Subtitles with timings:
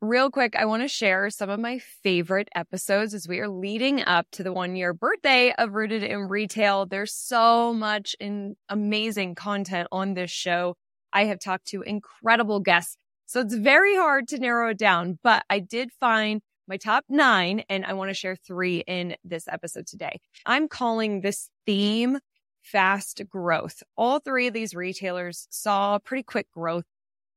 [0.00, 4.02] real quick, I want to share some of my favorite episodes as we are leading
[4.02, 6.86] up to the one year birthday of Rooted in Retail.
[6.86, 10.76] There's so much in amazing content on this show.
[11.12, 12.96] I have talked to incredible guests.
[13.26, 17.62] So it's very hard to narrow it down, but I did find my top nine
[17.68, 20.18] and I want to share three in this episode today.
[20.46, 22.18] I'm calling this theme
[22.62, 23.82] fast growth.
[23.96, 26.84] All three of these retailers saw pretty quick growth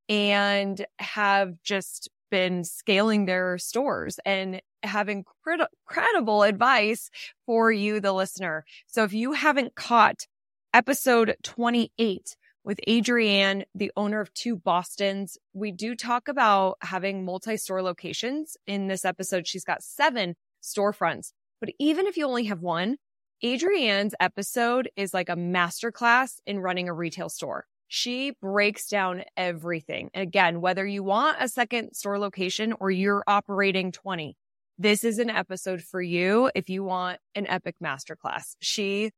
[0.09, 7.11] and have just been scaling their stores and having incredible advice
[7.45, 8.65] for you, the listener.
[8.87, 10.25] So if you haven't caught
[10.73, 17.83] episode 28 with Adrienne, the owner of two Bostons, we do talk about having multi-store
[17.83, 18.57] locations.
[18.65, 21.33] In this episode, she's got seven storefronts.
[21.59, 22.97] But even if you only have one,
[23.45, 27.67] Adrienne's episode is like a masterclass in running a retail store.
[27.87, 30.09] She breaks down everything.
[30.13, 34.35] Again, whether you want a second store location or you're operating 20,
[34.77, 38.55] this is an episode for you if you want an epic masterclass.
[38.59, 39.11] She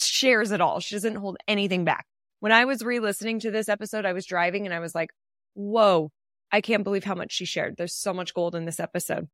[0.00, 0.80] shares it all.
[0.80, 2.06] She doesn't hold anything back.
[2.40, 5.10] When I was re-listening to this episode, I was driving and I was like,
[5.54, 6.10] whoa,
[6.50, 7.76] I can't believe how much she shared.
[7.76, 9.28] There's so much gold in this episode.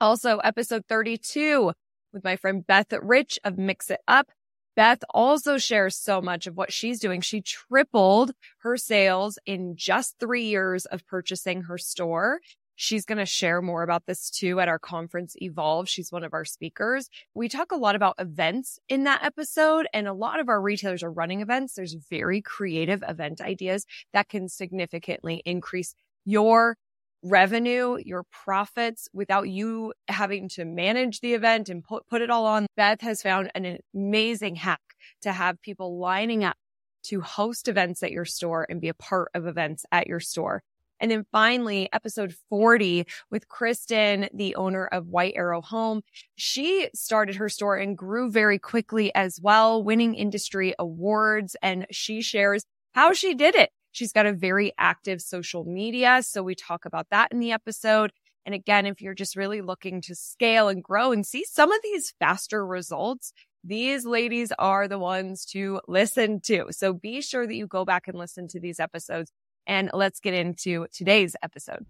[0.00, 1.72] Also, episode 32
[2.12, 4.30] with my friend Beth Rich of Mix It Up.
[4.76, 7.20] Beth also shares so much of what she's doing.
[7.20, 12.40] She tripled her sales in just three years of purchasing her store.
[12.76, 15.86] She's going to share more about this too at our conference Evolve.
[15.86, 17.10] She's one of our speakers.
[17.34, 21.02] We talk a lot about events in that episode and a lot of our retailers
[21.02, 21.74] are running events.
[21.74, 26.78] There's very creative event ideas that can significantly increase your
[27.22, 32.46] revenue, your profits without you having to manage the event and put, put it all
[32.46, 32.66] on.
[32.76, 34.80] Beth has found an amazing hack
[35.22, 36.56] to have people lining up
[37.02, 40.62] to host events at your store and be a part of events at your store.
[41.00, 46.02] And then finally, episode 40 with Kristen, the owner of White Arrow Home.
[46.36, 51.56] She started her store and grew very quickly as well, winning industry awards.
[51.62, 53.70] And she shares how she did it.
[53.92, 56.22] She's got a very active social media.
[56.22, 58.12] So we talk about that in the episode.
[58.46, 61.80] And again, if you're just really looking to scale and grow and see some of
[61.82, 66.66] these faster results, these ladies are the ones to listen to.
[66.70, 69.30] So be sure that you go back and listen to these episodes.
[69.66, 71.84] And let's get into today's episode.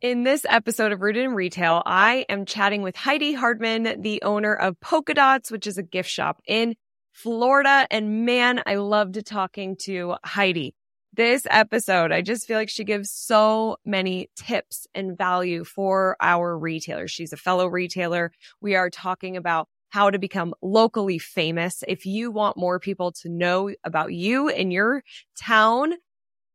[0.00, 4.52] In this episode of Rooted in Retail, I am chatting with Heidi Hardman, the owner
[4.52, 6.74] of Polka Dotz, which is a gift shop in
[7.14, 7.86] Florida.
[7.90, 10.74] And man, I loved talking to Heidi.
[11.12, 16.58] This episode, I just feel like she gives so many tips and value for our
[16.58, 17.12] retailers.
[17.12, 18.32] She's a fellow retailer.
[18.60, 21.84] We are talking about how to become locally famous.
[21.86, 25.04] If you want more people to know about you in your
[25.38, 25.94] town,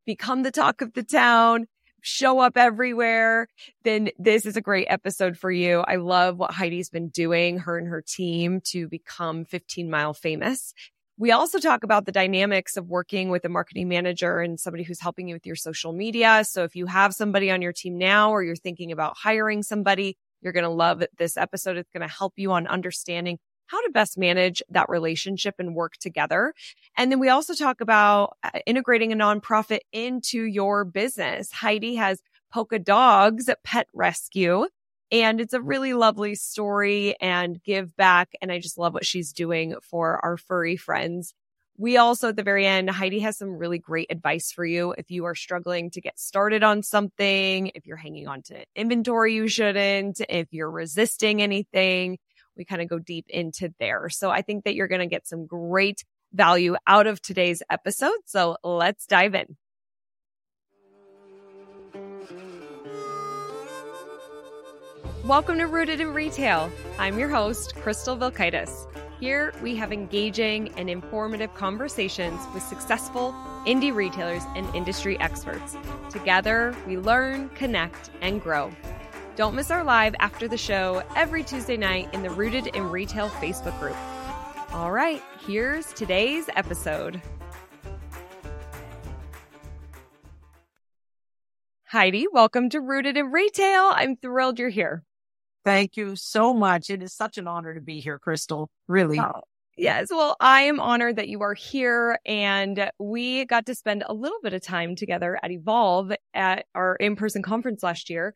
[0.04, 1.68] become the talk of the town,
[2.02, 3.48] show up everywhere,
[3.84, 5.80] then this is a great episode for you.
[5.80, 10.72] I love what Heidi's been doing, her and her team to become 15 mile famous.
[11.18, 15.00] We also talk about the dynamics of working with a marketing manager and somebody who's
[15.00, 16.44] helping you with your social media.
[16.44, 20.16] So if you have somebody on your team now or you're thinking about hiring somebody,
[20.40, 21.76] you're going to love this episode.
[21.76, 23.38] It's going to help you on understanding
[23.70, 26.52] how to best manage that relationship and work together.
[26.96, 31.52] And then we also talk about uh, integrating a nonprofit into your business.
[31.52, 32.20] Heidi has
[32.52, 34.66] Polka Dogz Pet Rescue.
[35.12, 38.30] And it's a really lovely story and give back.
[38.40, 41.34] And I just love what she's doing for our furry friends.
[41.76, 44.94] We also, at the very end, Heidi has some really great advice for you.
[44.98, 49.34] If you are struggling to get started on something, if you're hanging on to inventory
[49.34, 52.18] you shouldn't, if you're resisting anything,
[52.60, 54.10] we kind of go deep into there.
[54.10, 58.18] So I think that you're going to get some great value out of today's episode.
[58.26, 59.56] So let's dive in.
[65.24, 66.70] Welcome to Rooted in Retail.
[66.98, 68.86] I'm your host, Crystal Vilkaitis.
[69.20, 73.34] Here we have engaging and informative conversations with successful
[73.66, 75.76] indie retailers and industry experts.
[76.10, 78.70] Together, we learn, connect, and grow.
[79.40, 83.30] Don't miss our live after the show every Tuesday night in the Rooted in Retail
[83.30, 83.96] Facebook group.
[84.74, 87.22] All right, here's today's episode.
[91.84, 93.92] Heidi, welcome to Rooted in Retail.
[93.94, 95.04] I'm thrilled you're here.
[95.64, 96.90] Thank you so much.
[96.90, 98.68] It is such an honor to be here, Crystal.
[98.88, 99.18] Really.
[99.18, 99.40] Oh,
[99.74, 100.08] yes.
[100.10, 104.40] Well, I am honored that you are here and we got to spend a little
[104.42, 108.34] bit of time together at Evolve at our in-person conference last year.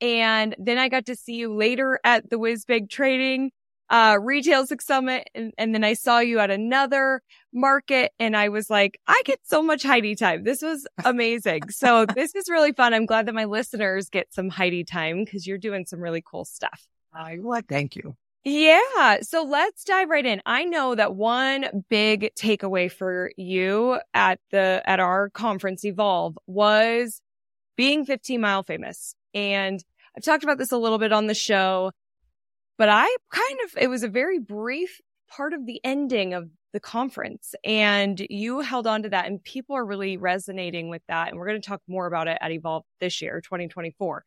[0.00, 3.50] And then I got to see you later at the WhizBang Training.
[3.88, 5.28] uh, Retail Summit.
[5.34, 7.22] And, and then I saw you at another
[7.52, 10.44] market and I was like, I get so much Heidi time.
[10.44, 11.68] This was amazing.
[11.70, 12.94] so this is really fun.
[12.94, 16.44] I'm glad that my listeners get some Heidi time because you're doing some really cool
[16.44, 16.86] stuff.
[17.14, 17.38] I
[17.68, 18.14] thank you.
[18.44, 19.20] Yeah.
[19.22, 20.40] So let's dive right in.
[20.46, 27.20] I know that one big takeaway for you at the, at our conference Evolve was
[27.76, 29.14] being 15 mile famous.
[29.34, 29.82] And
[30.16, 31.92] I've talked about this a little bit on the show,
[32.78, 36.80] but I kind of, it was a very brief part of the ending of the
[36.80, 41.28] conference and you held on to that and people are really resonating with that.
[41.28, 44.24] And we're going to talk more about it at Evolve this year, 2024.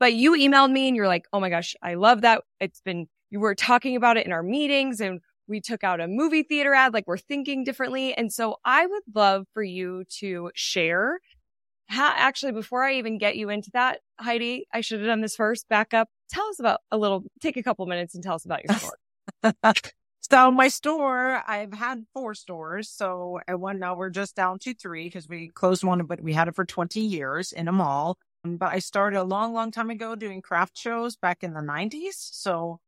[0.00, 2.42] But you emailed me and you're like, Oh my gosh, I love that.
[2.60, 6.08] It's been, you were talking about it in our meetings and we took out a
[6.08, 8.14] movie theater ad, like we're thinking differently.
[8.14, 11.18] And so I would love for you to share
[11.88, 15.36] how, actually, before I even get you into that, Heidi, I should have done this
[15.36, 15.68] first.
[15.68, 16.08] Back up.
[16.30, 18.96] Tell us about a little, take a couple minutes and tell us about your store.
[20.20, 22.88] so my store, I've had four stores.
[22.88, 26.32] So at one now we're just down to three because we closed one, but we
[26.32, 28.18] had it for 20 years in a mall.
[28.44, 32.14] But I started a long, long time ago doing craft shows back in the 90s.
[32.14, 32.80] So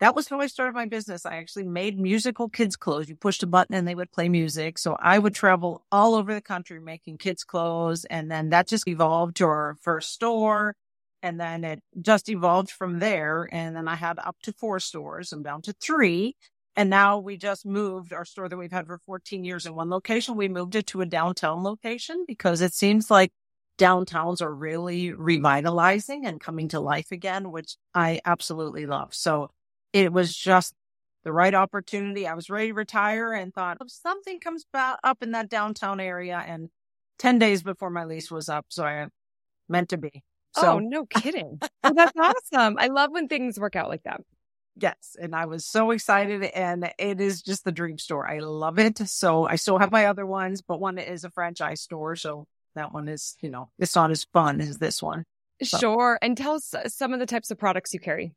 [0.00, 1.26] that was how I started my business.
[1.26, 3.08] I actually made musical kids clothes.
[3.08, 4.78] You pushed a button and they would play music.
[4.78, 8.04] So I would travel all over the country making kids clothes.
[8.04, 10.76] And then that just evolved to our first store.
[11.22, 13.48] And then it just evolved from there.
[13.50, 16.36] And then I had up to four stores and down to three.
[16.76, 19.90] And now we just moved our store that we've had for 14 years in one
[19.90, 20.36] location.
[20.36, 23.32] We moved it to a downtown location because it seems like
[23.78, 29.12] downtowns are really revitalizing and coming to life again, which I absolutely love.
[29.12, 29.50] So
[29.92, 30.74] it was just
[31.24, 32.26] the right opportunity.
[32.26, 36.42] I was ready to retire and thought if something comes up in that downtown area
[36.46, 36.70] and
[37.18, 38.66] 10 days before my lease was up.
[38.68, 39.06] So I
[39.68, 40.22] meant to be.
[40.54, 41.58] So, oh, no kidding.
[41.82, 42.16] well, that's
[42.52, 42.76] awesome.
[42.78, 44.20] I love when things work out like that.
[44.76, 45.16] Yes.
[45.20, 48.28] And I was so excited and it is just the dream store.
[48.28, 48.98] I love it.
[49.08, 52.14] So I still have my other ones, but one is a franchise store.
[52.16, 55.24] So that one is, you know, it's not as fun as this one.
[55.62, 55.78] So.
[55.78, 56.18] Sure.
[56.22, 58.32] And tell us uh, some of the types of products you carry.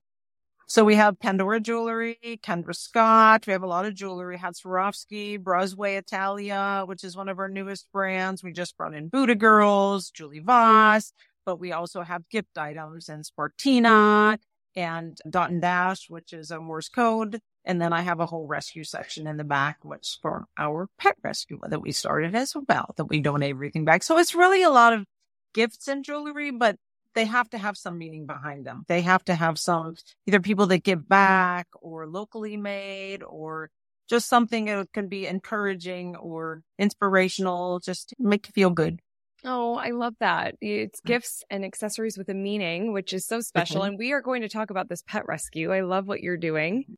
[0.68, 3.46] So we have Pandora jewelry, Kendra Scott.
[3.46, 4.38] We have a lot of jewelry.
[4.38, 8.42] Swarovski, Brosway Italia, which is one of our newest brands.
[8.42, 11.12] We just brought in Buddha Girls, Julie Vos,
[11.46, 14.38] but we also have gift items and Spartina
[14.76, 17.42] and Dot and Dash, which is a Morse code.
[17.66, 21.16] And then I have a whole rescue section in the back, which for our pet
[21.24, 24.04] rescue that we started as well, that we donate everything back.
[24.04, 25.06] So it's really a lot of
[25.54, 26.78] gifts and jewelry, but
[27.16, 28.84] they have to have some meaning behind them.
[28.88, 29.96] They have to have some
[30.28, 33.70] either people that give back or locally made or
[34.10, 39.00] just something that can be encouraging or inspirational, just make you feel good.
[39.44, 40.56] Oh, I love that.
[40.62, 41.06] It's mm.
[41.06, 43.82] gifts and accessories with a meaning, which is so special.
[43.82, 43.90] Mm-hmm.
[43.90, 45.74] And we are going to talk about this pet rescue.
[45.74, 46.98] I love what you're doing.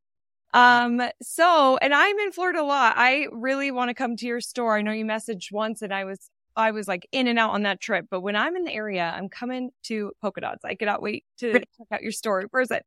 [0.53, 2.93] Um, so, and I'm in Florida a lot.
[2.97, 4.77] I really want to come to your store.
[4.77, 7.63] I know you messaged once and I was I was like in and out on
[7.63, 8.07] that trip.
[8.09, 10.59] But when I'm in the area, I'm coming to Polka Dotz.
[10.63, 12.45] I cannot wait to check out your store.
[12.51, 12.85] Where's it?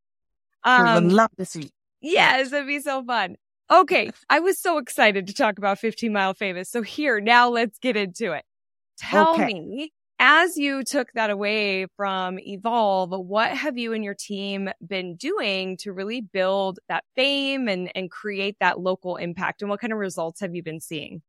[0.65, 1.71] Um, love to see.
[2.01, 3.37] Yes, it'd be so fun.
[3.71, 4.11] Okay.
[4.31, 6.71] I was so excited to talk about 15 Mile Famous.
[6.71, 8.45] So here, now let's get into it.
[8.99, 9.55] Tell okay.
[9.55, 15.17] me, as you took that away from Evolve, what have you and your team been
[15.17, 19.61] doing to really build that fame and, and create that local impact?
[19.61, 21.23] And what kind of results have you been seeing?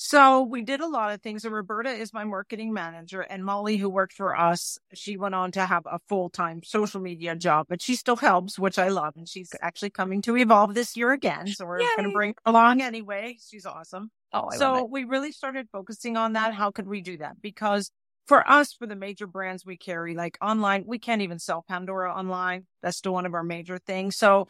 [0.00, 1.44] So we did a lot of things.
[1.44, 5.50] And Roberta is my marketing manager and Molly, who worked for us, she went on
[5.52, 9.14] to have a full time social media job, but she still helps, which I love.
[9.16, 11.48] And she's actually coming to evolve this year again.
[11.48, 13.38] So we're going to bring her along anyway.
[13.44, 14.10] She's awesome.
[14.32, 16.54] Oh, I so we really started focusing on that.
[16.54, 17.42] How could we do that?
[17.42, 17.90] Because
[18.28, 22.14] for us, for the major brands we carry, like online, we can't even sell Pandora
[22.14, 22.66] online.
[22.82, 24.16] That's still one of our major things.
[24.16, 24.46] So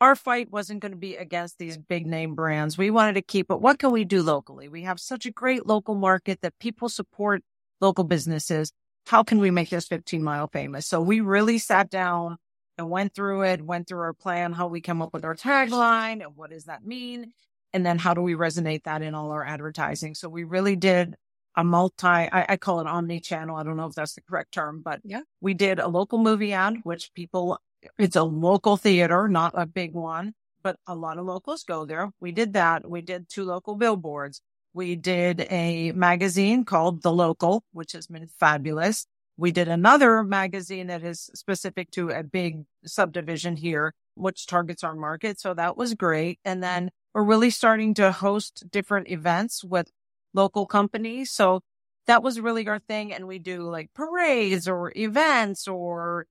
[0.00, 2.78] our fight wasn't going to be against these big name brands.
[2.78, 3.60] We wanted to keep it.
[3.60, 4.68] What can we do locally?
[4.68, 7.42] We have such a great local market that people support
[7.80, 8.72] local businesses.
[9.06, 10.86] How can we make this 15 mile famous?
[10.86, 12.38] So we really sat down
[12.78, 16.22] and went through it, went through our plan, how we come up with our tagline
[16.22, 17.32] and what does that mean?
[17.72, 20.14] And then how do we resonate that in all our advertising?
[20.14, 21.14] So we really did
[21.56, 23.56] a multi, I, I call it omni channel.
[23.56, 26.52] I don't know if that's the correct term, but yeah, we did a local movie
[26.52, 27.60] ad, which people
[27.98, 32.10] it's a local theater, not a big one, but a lot of locals go there.
[32.20, 32.88] We did that.
[32.88, 34.40] We did two local billboards.
[34.72, 39.06] We did a magazine called The Local, which has been fabulous.
[39.36, 44.94] We did another magazine that is specific to a big subdivision here, which targets our
[44.94, 45.40] market.
[45.40, 46.38] So that was great.
[46.44, 49.90] And then we're really starting to host different events with
[50.34, 51.30] local companies.
[51.30, 51.62] So
[52.06, 53.12] that was really our thing.
[53.12, 56.26] And we do like parades or events or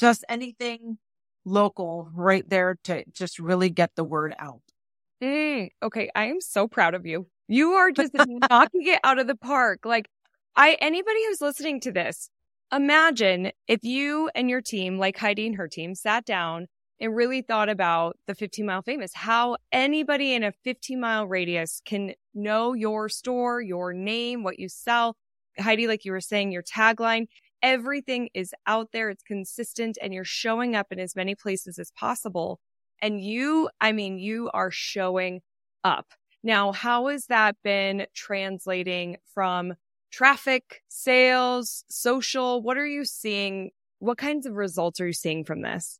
[0.00, 0.98] just anything
[1.44, 4.62] local right there to just really get the word out.
[5.22, 6.10] Mm, okay.
[6.14, 7.26] I am so proud of you.
[7.48, 9.80] You are just knocking it out of the park.
[9.84, 10.08] Like
[10.56, 12.30] I, anybody who's listening to this,
[12.72, 16.66] imagine if you and your team, like Heidi and her team, sat down
[16.98, 21.82] and really thought about the 15 mile famous, how anybody in a 15 mile radius
[21.84, 25.16] can know your store, your name, what you sell.
[25.58, 27.26] Heidi, like you were saying, your tagline,
[27.62, 29.10] everything is out there.
[29.10, 32.60] It's consistent and you're showing up in as many places as possible.
[33.02, 35.40] And you, I mean, you are showing
[35.84, 36.06] up.
[36.42, 39.74] Now, how has that been translating from
[40.10, 42.62] traffic, sales, social?
[42.62, 43.70] What are you seeing?
[43.98, 45.98] What kinds of results are you seeing from this?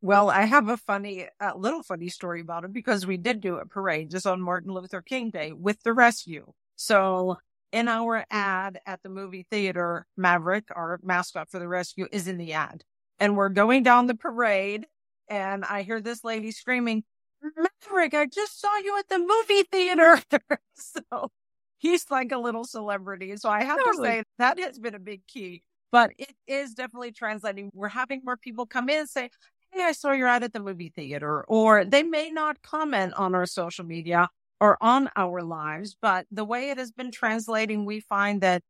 [0.00, 3.56] Well, I have a funny, a little funny story about it because we did do
[3.56, 6.52] a parade just on Martin Luther King Day with the rescue.
[6.74, 7.36] So
[7.72, 12.36] in our ad at the movie theater, Maverick, our mascot for the rescue, is in
[12.36, 12.84] the ad.
[13.18, 14.86] And we're going down the parade
[15.28, 17.04] and I hear this lady screaming,
[17.42, 20.20] Maverick, I just saw you at the movie theater.
[20.74, 21.30] so
[21.78, 23.36] he's like a little celebrity.
[23.36, 24.08] So I have totally.
[24.08, 27.70] to say that has been a big key, but it is definitely translating.
[27.72, 29.30] We're having more people come in and say,
[29.70, 33.34] Hey, I saw you're out at the movie theater, or they may not comment on
[33.34, 34.28] our social media
[34.62, 38.62] or on our lives, but the way it has been translating, we find that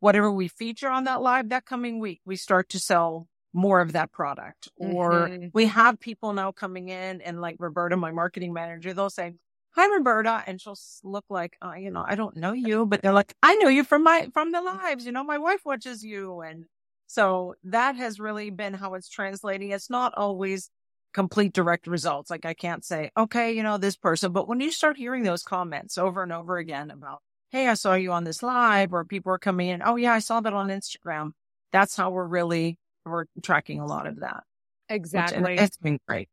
[0.00, 3.92] whatever we feature on that live that coming week, we start to sell more of
[3.92, 4.68] that product.
[4.78, 5.46] Or mm-hmm.
[5.54, 9.34] we have people now coming in and like Roberta, my marketing manager, they'll say,
[9.76, 10.42] Hi, Roberta.
[10.44, 13.54] And she'll look like, oh, you know, I don't know you, but they're like, I
[13.56, 16.40] know you from my, from the lives, you know, my wife watches you.
[16.40, 16.64] And
[17.06, 19.70] so that has really been how it's translating.
[19.70, 20.68] It's not always
[21.12, 22.30] complete direct results.
[22.30, 25.42] Like I can't say, okay, you know, this person, but when you start hearing those
[25.42, 29.32] comments over and over again about, Hey, I saw you on this live or people
[29.32, 29.82] are coming in.
[29.82, 31.32] Oh yeah, I saw that on Instagram.
[31.72, 34.44] That's how we're really, we're tracking a lot of that.
[34.88, 35.42] Exactly.
[35.42, 36.28] Which, it's been great.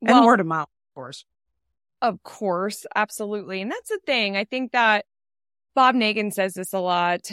[0.00, 1.24] Well, and word of mouth, of course.
[2.02, 2.84] Of course.
[2.94, 3.62] Absolutely.
[3.62, 4.36] And that's the thing.
[4.36, 5.06] I think that
[5.74, 7.30] Bob Negen says this a lot.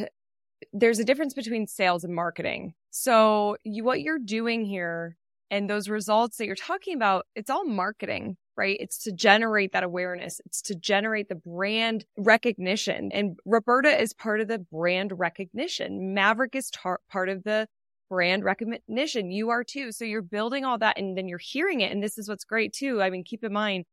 [0.71, 2.75] There's a difference between sales and marketing.
[2.91, 5.17] So you, what you're doing here
[5.49, 8.77] and those results that you're talking about, it's all marketing, right?
[8.79, 10.41] It's to generate that awareness.
[10.45, 13.11] It's to generate the brand recognition.
[13.13, 16.13] And Roberta is part of the brand recognition.
[16.13, 17.67] Maverick is tar- part of the
[18.09, 19.31] brand recognition.
[19.31, 19.91] You are too.
[19.91, 21.91] So you're building all that and then you're hearing it.
[21.91, 23.01] And this is what's great too.
[23.01, 23.85] I mean, keep in mind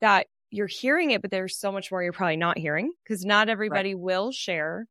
[0.00, 3.48] that you're hearing it, but there's so much more you're probably not hearing because not
[3.48, 4.02] everybody right.
[4.02, 4.86] will share.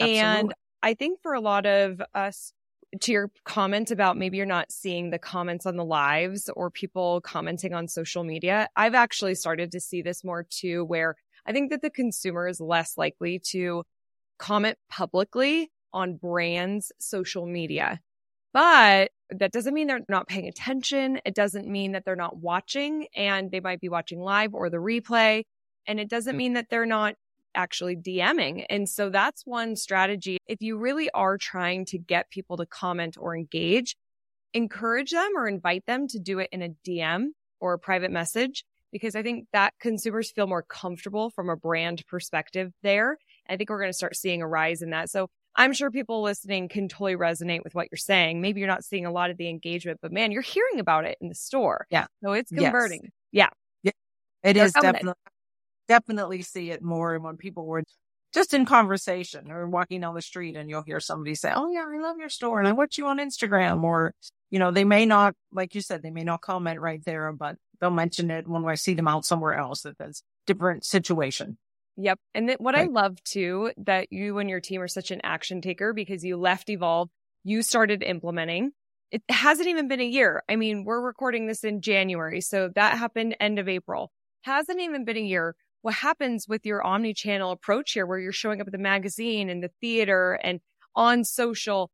[0.00, 0.20] Absolutely.
[0.20, 2.52] And I think for a lot of us
[3.00, 7.20] to your comment about maybe you're not seeing the comments on the lives or people
[7.22, 11.70] commenting on social media, I've actually started to see this more too, where I think
[11.70, 13.84] that the consumer is less likely to
[14.38, 18.00] comment publicly on brands' social media.
[18.52, 21.20] But that doesn't mean they're not paying attention.
[21.24, 24.76] It doesn't mean that they're not watching and they might be watching live or the
[24.76, 25.44] replay.
[25.86, 26.38] And it doesn't mm.
[26.38, 27.14] mean that they're not
[27.54, 28.64] actually DMing.
[28.70, 30.38] And so that's one strategy.
[30.46, 33.96] If you really are trying to get people to comment or engage,
[34.54, 37.28] encourage them or invite them to do it in a DM
[37.60, 42.04] or a private message, because I think that consumers feel more comfortable from a brand
[42.08, 43.16] perspective there.
[43.48, 45.10] I think we're going to start seeing a rise in that.
[45.10, 48.40] So I'm sure people listening can totally resonate with what you're saying.
[48.40, 51.18] Maybe you're not seeing a lot of the engagement, but man, you're hearing about it
[51.20, 51.86] in the store.
[51.90, 52.06] Yeah.
[52.24, 53.10] So it's converting.
[53.32, 53.50] Yes.
[53.82, 53.92] Yeah.
[54.42, 54.50] Yeah.
[54.50, 55.14] It They're is definitely
[55.88, 57.82] definitely see it more when people were
[58.32, 61.84] just in conversation or walking down the street and you'll hear somebody say, Oh yeah,
[61.86, 64.14] I love your store and I watch you on Instagram or,
[64.50, 67.56] you know, they may not, like you said, they may not comment right there, but
[67.80, 71.58] they'll mention it when I see them out somewhere else that that's a different situation.
[71.98, 72.18] Yep.
[72.34, 72.88] And what right.
[72.88, 76.36] I love too, that you and your team are such an action taker because you
[76.38, 77.10] left Evolve,
[77.44, 78.72] you started implementing.
[79.10, 80.42] It hasn't even been a year.
[80.48, 82.40] I mean, we're recording this in January.
[82.40, 84.10] So that happened end of April.
[84.42, 88.60] Hasn't even been a year what happens with your omni-channel approach here where you're showing
[88.60, 90.60] up at the magazine and the theater and
[90.94, 91.90] on social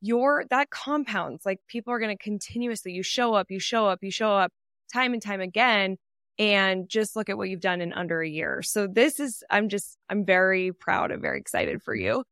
[0.00, 1.46] your that compounds.
[1.46, 4.52] Like people are going to continuously you show up you show up you show up
[4.92, 5.96] time and time again
[6.38, 8.62] and just look at what you've done in under a year.
[8.62, 12.24] So this is i'm just i'm very proud and very excited for you.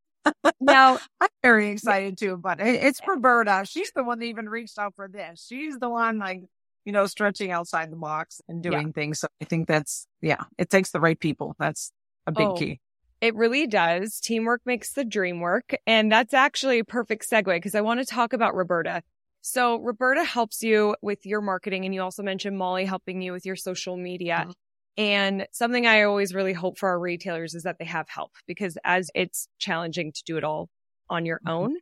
[0.61, 3.65] Now i'm very excited too but it's roberta.
[3.67, 5.47] She's the one that even reached out for this.
[5.49, 6.43] She's the one like
[6.85, 8.93] you know, stretching outside the box and doing yeah.
[8.93, 9.21] things.
[9.21, 11.55] So I think that's, yeah, it takes the right people.
[11.59, 11.93] That's
[12.27, 12.81] a big oh, key.
[13.21, 14.19] It really does.
[14.21, 15.75] Teamwork makes the dream work.
[15.87, 19.03] And that's actually a perfect segue because I want to talk about Roberta.
[19.43, 21.85] So Roberta helps you with your marketing.
[21.85, 24.41] And you also mentioned Molly helping you with your social media.
[24.43, 24.51] Mm-hmm.
[24.97, 28.77] And something I always really hope for our retailers is that they have help because
[28.85, 30.69] as it's challenging to do it all
[31.09, 31.51] on your mm-hmm.
[31.51, 31.77] own,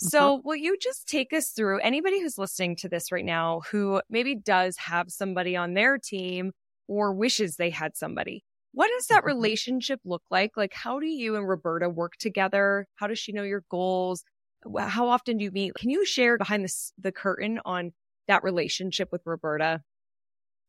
[0.00, 0.08] Mm-hmm.
[0.08, 4.00] So, will you just take us through anybody who's listening to this right now who
[4.08, 6.52] maybe does have somebody on their team
[6.88, 8.44] or wishes they had somebody?
[8.72, 9.26] What does that mm-hmm.
[9.28, 10.52] relationship look like?
[10.56, 12.86] Like, how do you and Roberta work together?
[12.96, 14.24] How does she know your goals?
[14.78, 15.74] How often do you meet?
[15.74, 17.92] Can you share behind the, the curtain on
[18.28, 19.82] that relationship with Roberta?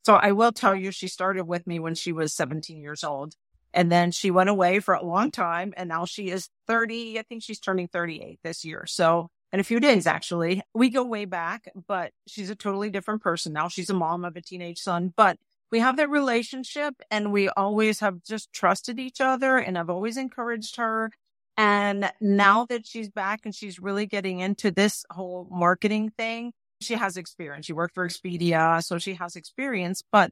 [0.04, 3.36] So I will tell you, she started with me when she was 17 years old.
[3.74, 5.74] And then she went away for a long time.
[5.76, 7.20] And now she is 30.
[7.20, 8.86] I think she's turning 38 this year.
[8.86, 13.22] So in a few days, actually, we go way back, but she's a totally different
[13.22, 13.54] person.
[13.54, 15.38] Now she's a mom of a teenage son, but
[15.72, 19.58] we have that relationship and we always have just trusted each other.
[19.58, 21.12] And I've always encouraged her.
[21.58, 26.96] And now that she's back and she's really getting into this whole marketing thing, she
[26.96, 27.66] has experience.
[27.66, 30.32] She worked for Expedia, so she has experience, but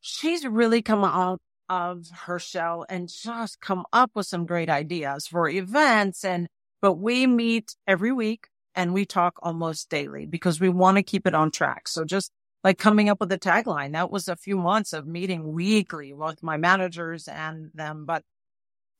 [0.00, 1.40] she's really come out
[1.72, 6.22] of her shell and just come up with some great ideas for events.
[6.22, 6.48] And,
[6.82, 11.26] but we meet every week and we talk almost daily because we want to keep
[11.26, 11.88] it on track.
[11.88, 12.30] So just
[12.62, 16.42] like coming up with a tagline, that was a few months of meeting weekly with
[16.42, 18.04] my managers and them.
[18.04, 18.22] But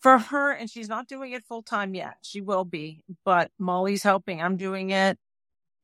[0.00, 2.16] for her, and she's not doing it full time yet.
[2.22, 4.40] She will be, but Molly's helping.
[4.40, 5.18] I'm doing it.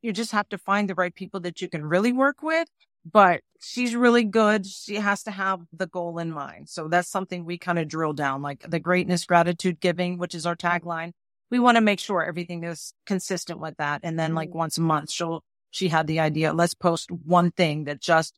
[0.01, 2.69] You just have to find the right people that you can really work with.
[3.05, 4.67] But she's really good.
[4.67, 6.69] She has to have the goal in mind.
[6.69, 10.45] So that's something we kind of drill down, like the greatness, gratitude, giving, which is
[10.45, 11.13] our tagline.
[11.51, 14.01] We want to make sure everything is consistent with that.
[14.03, 14.59] And then like mm-hmm.
[14.59, 18.35] once a month, she'll, she had the idea, let's post one thing that just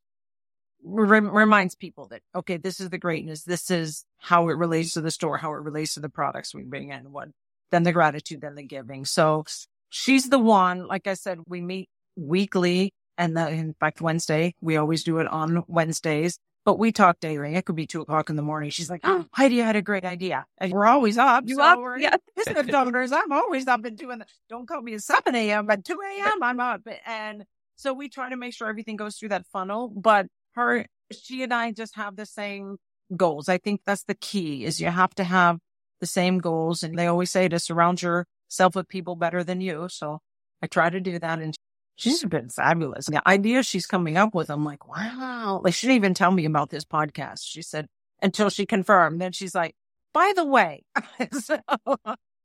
[0.85, 3.43] re- reminds people that, okay, this is the greatness.
[3.43, 6.63] This is how it relates to the store, how it relates to the products we
[6.63, 7.29] bring in, what,
[7.73, 9.05] then the gratitude, then the giving.
[9.05, 9.45] So
[9.89, 14.79] she's the one, like I said, we meet weekly and the, in fact, Wednesday, we
[14.79, 17.55] always do it on Wednesdays, but we talk daily.
[17.55, 18.71] It could be two o'clock in the morning.
[18.71, 20.47] She's like, Oh, Heidi had a great idea.
[20.57, 21.45] And we're always up.
[21.47, 21.79] You so up?
[21.99, 22.17] Yeah.
[22.37, 23.13] Business.
[23.13, 26.43] I'm always up and doing the, don't call me at 7 a.m., but 2 a.m.
[26.43, 26.81] I'm up.
[27.05, 27.45] And
[27.77, 31.53] so we try to make sure everything goes through that funnel, but her, she and
[31.53, 32.79] I just have the same
[33.15, 33.51] goals.
[33.51, 35.59] I think that's the key is you have to have
[36.01, 36.83] the same goals.
[36.83, 39.89] And they always say to surround yourself with people better than you.
[39.91, 40.21] So
[40.63, 41.39] I try to do that.
[41.39, 41.55] And
[42.01, 43.07] she's been fabulous.
[43.07, 45.61] The ideas she's coming up with, I'm like, wow.
[45.63, 47.41] Like she didn't even tell me about this podcast.
[47.45, 47.87] She said
[48.23, 49.21] until she confirmed.
[49.21, 49.75] Then she's like,
[50.13, 50.83] by the way,
[51.33, 51.59] so,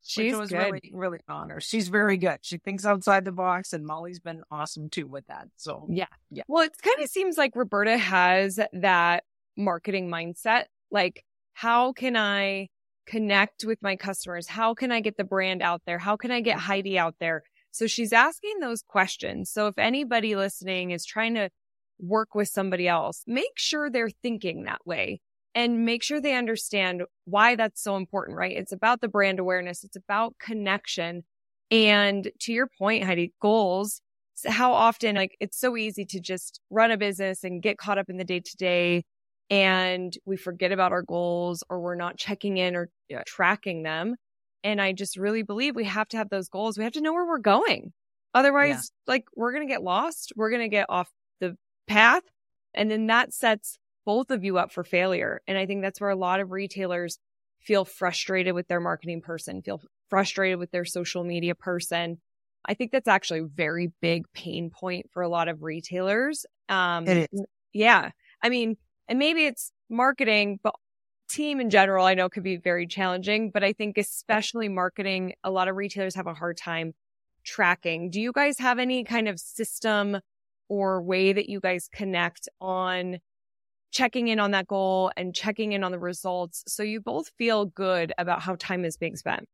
[0.04, 0.58] she's was good.
[0.58, 1.60] really, really an honor.
[1.60, 2.40] She's very good.
[2.42, 5.48] She thinks outside the box and Molly's been awesome too with that.
[5.56, 6.06] So yeah.
[6.30, 6.44] Yeah.
[6.48, 9.24] Well, it kind of seems like Roberta has that
[9.58, 10.66] marketing mindset.
[10.92, 12.68] Like, how can I
[13.06, 14.48] connect with my customers?
[14.48, 15.98] How can I get the brand out there?
[15.98, 17.44] How can I get Heidi out there?
[17.76, 19.52] So she's asking those questions.
[19.52, 21.50] So if anybody listening is trying to
[22.00, 25.20] work with somebody else, make sure they're thinking that way
[25.54, 28.56] and make sure they understand why that's so important, right?
[28.56, 29.84] It's about the brand awareness.
[29.84, 31.24] It's about connection.
[31.70, 34.00] And to your point, Heidi, goals,
[34.48, 38.10] how often, like, it's so easy to just run a business and get caught up
[38.10, 39.04] in the day to day
[39.50, 42.90] and we forget about our goals or we're not checking in or
[43.26, 44.16] tracking them.
[44.66, 46.76] And I just really believe we have to have those goals.
[46.76, 47.94] We have to know where we're going.
[48.34, 49.14] Otherwise, yeah.
[49.14, 50.34] like we're going to get lost.
[50.36, 51.56] We're going to get off the
[51.88, 52.24] path.
[52.74, 55.40] And then that sets both of you up for failure.
[55.48, 57.20] And I think that's where a lot of retailers
[57.62, 62.18] feel frustrated with their marketing person, feel frustrated with their social media person.
[62.66, 66.44] I think that's actually a very big pain point for a lot of retailers.
[66.70, 67.46] Um, it is.
[67.72, 68.10] Yeah.
[68.42, 70.74] I mean, and maybe it's marketing, but
[71.30, 75.52] team in general, I know could be very challenging, but I think especially marketing, a
[75.52, 76.94] lot of retailers have a hard time
[77.44, 78.10] tracking.
[78.10, 80.20] Do you guys have any kind of system
[80.68, 83.20] or way that you guys connect on
[83.92, 87.66] checking in on that goal and checking in on the results so you both feel
[87.66, 89.48] good about how time is being spent?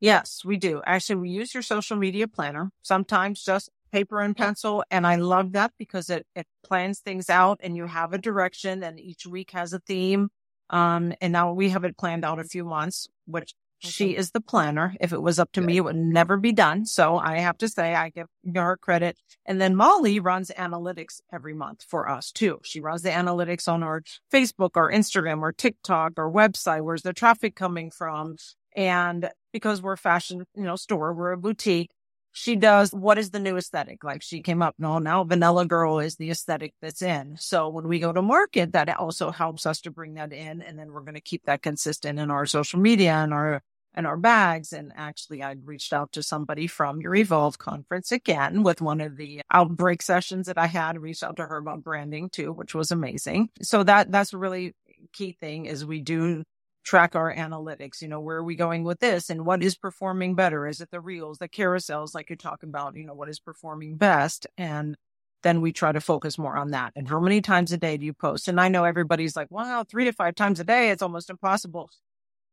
[0.00, 0.80] Yes, we do.
[0.86, 4.82] Actually, we use your social media planner, sometimes just paper and pencil.
[4.90, 8.82] And I love that because it, it plans things out and you have a direction
[8.82, 10.30] and each week has a theme.
[10.70, 14.40] Um, and now we have it planned out a few months, which she is the
[14.40, 14.94] planner.
[15.00, 15.66] If it was up to Good.
[15.66, 16.84] me, it would never be done.
[16.86, 19.16] So I have to say I give her credit.
[19.46, 22.60] And then Molly runs analytics every month for us too.
[22.62, 24.02] She runs the analytics on our
[24.32, 26.82] Facebook or Instagram or TikTok or website.
[26.84, 28.36] Where's the traffic coming from?
[28.76, 31.90] And because we're a fashion, you know, store, we're a boutique
[32.32, 34.04] she does what is the new aesthetic?
[34.04, 37.36] Like she came up, no, now Vanilla Girl is the aesthetic that's in.
[37.38, 40.62] So when we go to market, that also helps us to bring that in.
[40.62, 43.62] And then we're going to keep that consistent in our social media and our
[43.94, 44.72] and our bags.
[44.72, 49.16] And actually, I reached out to somebody from your Evolve conference again with one of
[49.16, 51.00] the outbreak sessions that I had.
[51.00, 53.50] Reached out to her about branding too, which was amazing.
[53.62, 54.74] So that that's really
[55.12, 56.44] key thing is we do
[56.84, 58.02] track our analytics.
[58.02, 60.66] You know, where are we going with this and what is performing better?
[60.66, 63.96] Is it the reels, the carousels, like you talk about, you know, what is performing
[63.96, 64.46] best?
[64.56, 64.96] And
[65.42, 66.92] then we try to focus more on that.
[66.96, 68.48] And how many times a day do you post?
[68.48, 70.90] And I know everybody's like, wow, three to five times a day.
[70.90, 71.90] It's almost impossible.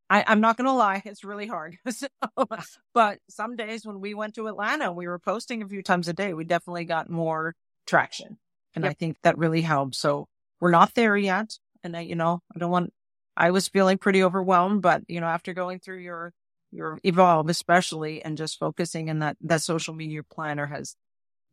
[0.09, 1.01] I, am not going to lie.
[1.05, 1.77] It's really hard.
[1.89, 2.07] so,
[2.93, 6.13] but some days when we went to Atlanta, we were posting a few times a
[6.13, 6.33] day.
[6.33, 8.37] We definitely got more traction.
[8.73, 8.91] And yep.
[8.91, 9.95] I think that really helped.
[9.95, 10.27] So
[10.61, 11.57] we're not there yet.
[11.83, 12.93] And I, you know, I don't want,
[13.37, 16.33] I was feeling pretty overwhelmed, but you know, after going through your,
[16.71, 20.95] your evolve, especially and just focusing in that, that social media planner has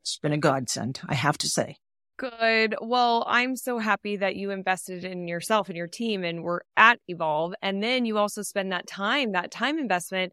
[0.04, 1.78] it's been a godsend, I have to say.
[2.18, 2.76] Good.
[2.80, 7.00] Well, I'm so happy that you invested in yourself and your team and we're at
[7.08, 7.54] Evolve.
[7.62, 10.32] And then you also spend that time, that time investment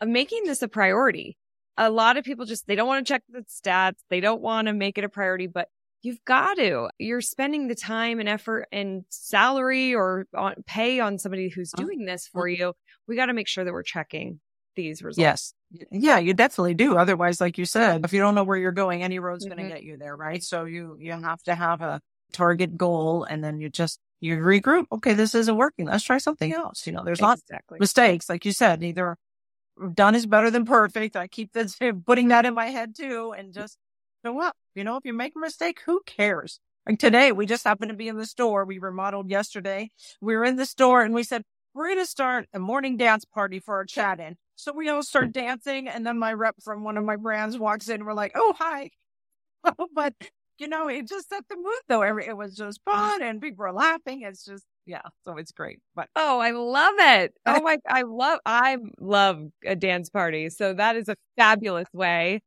[0.00, 1.36] of making this a priority.
[1.76, 3.98] A lot of people just, they don't want to check the stats.
[4.08, 5.68] They don't want to make it a priority, but
[6.02, 6.90] you've got to.
[6.98, 11.84] You're spending the time and effort and salary or on, pay on somebody who's uh-huh.
[11.84, 12.74] doing this for you.
[13.06, 14.40] We got to make sure that we're checking
[14.76, 15.18] these results.
[15.18, 15.54] Yes.
[15.90, 16.96] Yeah, you definitely do.
[16.96, 19.56] Otherwise, like you said, if you don't know where you're going, any road's mm-hmm.
[19.56, 20.42] going to get you there, right?
[20.42, 22.00] So you you have to have a
[22.32, 24.86] target goal and then you just you regroup.
[24.92, 25.86] Okay, this isn't working.
[25.86, 26.86] Let's try something else.
[26.86, 27.76] You know, there's exactly.
[27.76, 28.82] not mistakes, like you said.
[28.82, 29.16] Either
[29.94, 31.16] done is better than perfect.
[31.16, 33.78] I keep this, putting that in my head too, and just
[34.24, 34.56] show up.
[34.74, 36.60] You know, if you make a mistake, who cares?
[36.88, 38.64] Like today, we just happened to be in the store.
[38.64, 39.90] We remodeled yesterday.
[40.20, 41.42] We were in the store and we said,
[41.74, 44.36] we're going to start a morning dance party for our chat in.
[44.56, 45.88] So we all start dancing.
[45.88, 48.04] And then my rep from one of my brands walks in.
[48.04, 48.90] We're like, oh, hi.
[49.62, 50.14] Oh, but,
[50.58, 52.02] you know, it just set the mood though.
[52.02, 54.22] It was just fun and people were laughing.
[54.22, 55.02] It's just, yeah.
[55.24, 55.80] So it's great.
[55.94, 57.34] But oh, I love it.
[57.46, 60.48] Oh my, I love, I love a dance party.
[60.48, 62.40] So that is a fabulous way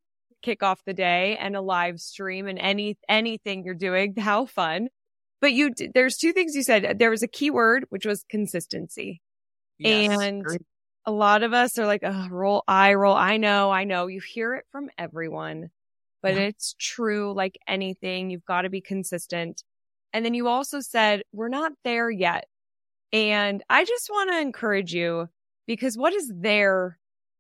[0.44, 4.14] kick off the day and a live stream and any, anything you're doing.
[4.18, 4.90] How fun.
[5.42, 7.00] But you, there's two things you said.
[7.00, 9.22] There was a keyword, which was consistency.
[9.78, 10.62] Yes, and great.
[11.06, 13.16] a lot of us are like, oh, roll eye roll.
[13.16, 14.08] I know, I know.
[14.08, 15.70] You hear it from everyone,
[16.22, 16.42] but yeah.
[16.42, 17.34] it's true.
[17.34, 19.64] Like anything, you've got to be consistent.
[20.14, 22.46] And then you also said, we're not there yet.
[23.12, 25.28] And I just want to encourage you
[25.68, 26.98] because what does there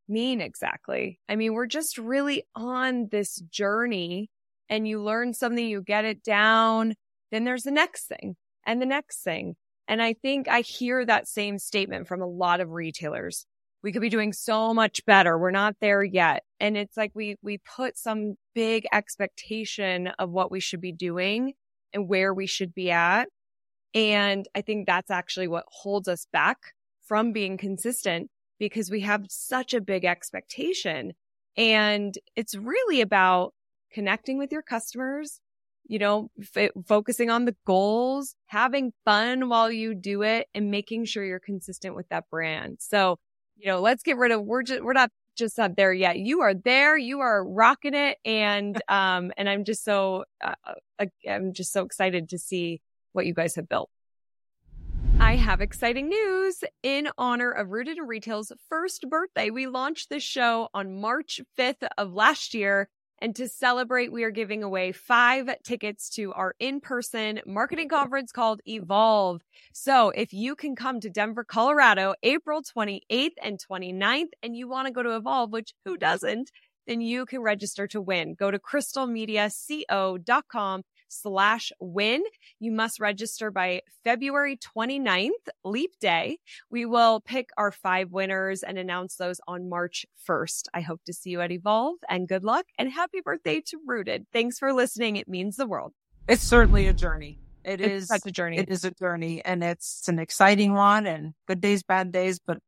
[0.08, 1.20] mean exactly?
[1.30, 4.30] I mean, we're just really on this journey
[4.70, 6.94] and you learn something, you get it down
[7.34, 9.56] then there's the next thing and the next thing.
[9.88, 13.48] And I think I hear that same statement from a lot of retailers.
[13.82, 15.38] We could be doing so much better.
[15.38, 16.44] We're not there yet.
[16.60, 21.54] And it's like we, we put some big expectation of what we should be doing
[21.92, 23.30] and where we should be at.
[23.96, 26.60] And I think that's actually what holds us back
[27.08, 28.30] from being consistent
[28.70, 31.14] because we have such a big expectation.
[31.58, 33.54] And it's really about
[33.92, 35.42] connecting with your customers,
[35.86, 41.06] you know, f- focusing on the goals, having fun while you do it and making
[41.06, 42.78] sure you're consistent with that brand.
[42.80, 43.20] So,
[43.58, 46.18] you know, let's get rid of, we're just, we're not just not there yet.
[46.18, 46.98] You are there.
[46.98, 48.18] You are rocking it.
[48.24, 53.26] And, um, and I'm just so, uh, uh I'm just so excited to see what
[53.26, 53.90] you guys have built.
[55.24, 56.66] I have exciting news.
[56.84, 61.88] In honor of Rooted in Retail's first birthday, we launched this show on March 5th
[61.98, 66.82] of last year and to celebrate, we are giving away five tickets to our in
[66.82, 69.40] person marketing conference called Evolve.
[69.72, 74.88] So if you can come to Denver, Colorado, April 28th and 29th, and you want
[74.88, 76.52] to go to Evolve, which who doesn't,
[76.86, 78.36] then you can register to win.
[78.38, 80.84] Go to crystalmediaco.com
[81.14, 82.24] slash win.
[82.60, 85.30] You must register by February 29th,
[85.64, 86.40] leap day.
[86.70, 90.68] We will pick our five winners and announce those on March 1st.
[90.74, 94.26] I hope to see you at Evolve and good luck and happy birthday to Rooted.
[94.34, 95.16] Thanks for listening.
[95.16, 95.94] It means the world.
[96.28, 97.40] It's certainly a journey.
[97.64, 98.58] It it's is such a journey.
[98.58, 102.60] It is a journey and it's an exciting one and good days, bad days, but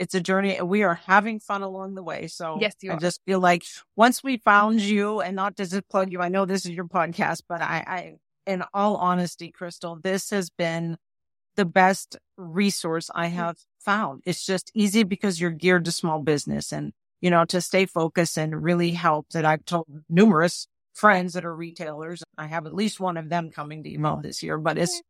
[0.00, 2.26] it's a journey and we are having fun along the way.
[2.26, 3.64] So yes, you I just feel like
[3.96, 7.42] once we found you and not to plug you, I know this is your podcast,
[7.46, 8.14] but I, I,
[8.50, 10.96] in all honesty, Crystal, this has been
[11.56, 13.36] the best resource I mm-hmm.
[13.36, 14.22] have found.
[14.24, 18.38] It's just easy because you're geared to small business and, you know, to stay focused
[18.38, 22.22] and really help that I've told numerous friends that are retailers.
[22.38, 25.02] I have at least one of them coming to email this year, but it's,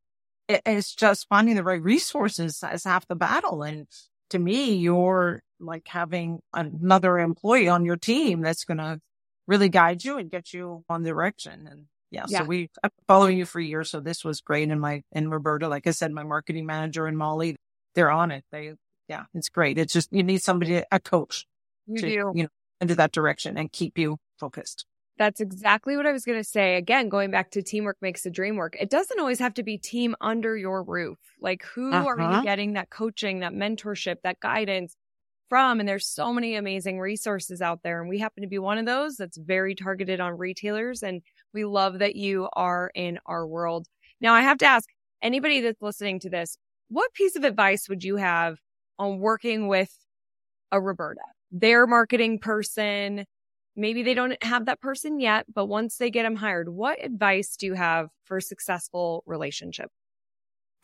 [0.49, 3.63] it's just finding the right resources is half the battle.
[3.63, 3.87] And
[4.31, 9.01] to me, you're like having another employee on your team that's going to
[9.47, 11.69] really guide you and get you on direction.
[11.71, 12.41] And yeah, yeah.
[12.41, 13.91] so we, I'm following you for years.
[13.91, 14.71] So this was great.
[14.71, 17.57] And my, and Roberta, like I said, my marketing manager and Molly,
[17.95, 18.45] they're on it.
[18.51, 18.73] They,
[19.09, 19.79] yeah, it's great.
[19.79, 21.47] It's just, you need somebody, a coach
[21.87, 22.33] you to, do.
[22.35, 22.49] you know,
[22.81, 24.87] into that direction and keep you focused.
[25.21, 26.77] That's exactly what I was going to say.
[26.77, 28.75] Again, going back to teamwork makes the dream work.
[28.81, 31.19] It doesn't always have to be team under your roof.
[31.43, 32.07] Like who uh-huh.
[32.07, 32.41] are you uh-huh.
[32.41, 34.97] getting that coaching, that mentorship, that guidance
[35.51, 35.79] from?
[35.79, 38.01] And there's so many amazing resources out there.
[38.01, 41.03] And we happen to be one of those that's very targeted on retailers.
[41.03, 41.21] And
[41.53, 43.89] we love that you are in our world.
[44.23, 44.89] Now I have to ask
[45.21, 46.57] anybody that's listening to this,
[46.89, 48.57] what piece of advice would you have
[48.99, 49.95] on working with
[50.73, 51.21] a Roberta,
[51.53, 53.27] their marketing person?
[53.81, 57.57] Maybe they don't have that person yet, but once they get them hired, what advice
[57.57, 59.91] do you have for a successful relationship?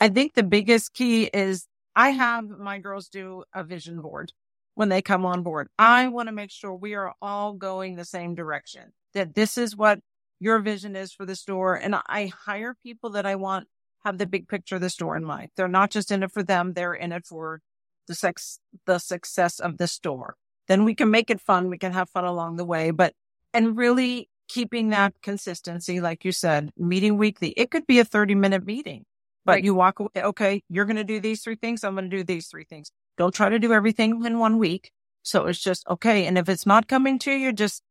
[0.00, 4.32] I think the biggest key is I have my girls do a vision board
[4.76, 5.68] when they come on board.
[5.78, 9.76] I want to make sure we are all going the same direction, that this is
[9.76, 10.00] what
[10.40, 11.74] your vision is for the store.
[11.74, 13.68] And I hire people that I want
[14.04, 15.50] have the big picture of the store in mind.
[15.54, 16.72] They're not just in it for them.
[16.72, 17.60] They're in it for
[18.08, 20.36] the sex, the success of the store.
[20.68, 21.70] Then we can make it fun.
[21.70, 23.12] We can have fun along the way, but,
[23.54, 27.50] and really keeping that consistency, like you said, meeting weekly.
[27.56, 29.04] It could be a 30 minute meeting,
[29.44, 29.64] but right.
[29.64, 30.10] you walk away.
[30.16, 30.62] Okay.
[30.68, 31.84] You're going to do these three things.
[31.84, 32.90] I'm going to do these three things.
[33.18, 34.90] Don't try to do everything in one week.
[35.22, 36.26] So it's just okay.
[36.26, 37.82] And if it's not coming to you, just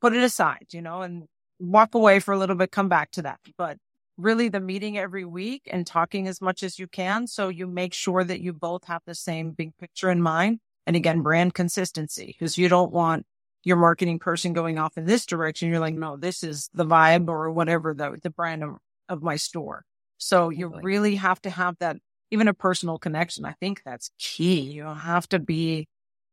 [0.00, 1.24] put it aside, you know, and
[1.58, 3.38] walk away for a little bit, come back to that.
[3.56, 3.78] But
[4.18, 7.26] really the meeting every week and talking as much as you can.
[7.26, 10.58] So you make sure that you both have the same big picture in mind.
[10.86, 13.24] And again, brand consistency because you don't want
[13.64, 15.68] your marketing person going off in this direction.
[15.68, 18.76] You're like, no, this is the vibe or whatever the, the brand of,
[19.08, 19.84] of my store.
[20.18, 21.96] So you really have to have that,
[22.30, 23.44] even a personal connection.
[23.44, 24.60] I think that's key.
[24.60, 25.88] You have to be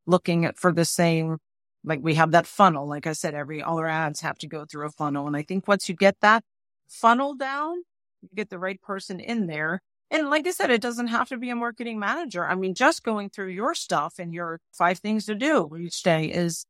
[0.05, 1.38] looking at for the same,
[1.83, 2.88] like we have that funnel.
[2.88, 5.27] Like I said, every, all our ads have to go through a funnel.
[5.27, 6.43] And I think once you get that
[6.88, 7.77] funnel down,
[8.21, 9.81] you get the right person in there.
[10.12, 12.45] And like I said, it doesn't have to be a marketing manager.
[12.45, 16.26] I mean, just going through your stuff and your five things to do each day
[16.26, 16.65] is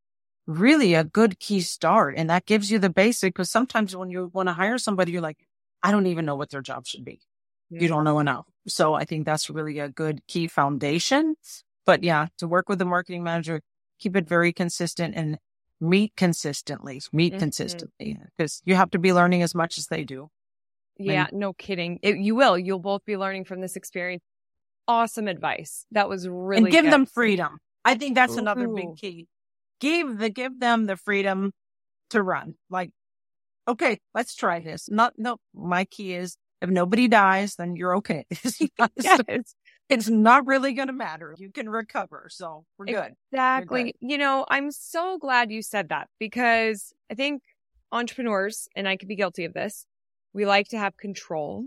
[0.45, 2.15] really a good key start.
[2.17, 5.21] And that gives you the basic because sometimes when you want to hire somebody, you're
[5.21, 5.45] like,
[5.81, 7.21] I don't even know what their job should be.
[7.69, 7.81] Yeah.
[7.81, 8.45] You don't know enough.
[8.67, 11.35] So I think that's really a good key foundation.
[11.85, 13.61] But yeah, to work with the marketing manager,
[13.99, 15.37] keep it very consistent and
[15.79, 17.39] meet consistently, meet mm-hmm.
[17.39, 20.29] consistently because you have to be learning as much as they do.
[20.99, 21.99] Yeah, and, no kidding.
[22.01, 22.57] It, you will.
[22.57, 24.23] You'll both be learning from this experience.
[24.87, 25.85] Awesome advice.
[25.91, 26.93] That was really and give good.
[26.93, 27.57] them freedom.
[27.85, 28.39] I think that's Ooh.
[28.39, 29.27] another big key.
[29.79, 31.51] Give the give them the freedom
[32.09, 32.55] to run.
[32.69, 32.91] Like,
[33.67, 34.89] okay, let's try this.
[34.89, 35.37] Not no.
[35.53, 38.25] My key is if nobody dies, then you're okay.
[39.01, 39.55] yes
[39.89, 41.33] it's not really going to matter.
[41.37, 42.27] You can recover.
[42.29, 43.13] So we're good.
[43.31, 43.85] Exactly.
[43.85, 43.93] Good.
[44.01, 47.41] You know, I'm so glad you said that because I think
[47.91, 49.87] entrepreneurs, and I could be guilty of this,
[50.33, 51.65] we like to have control.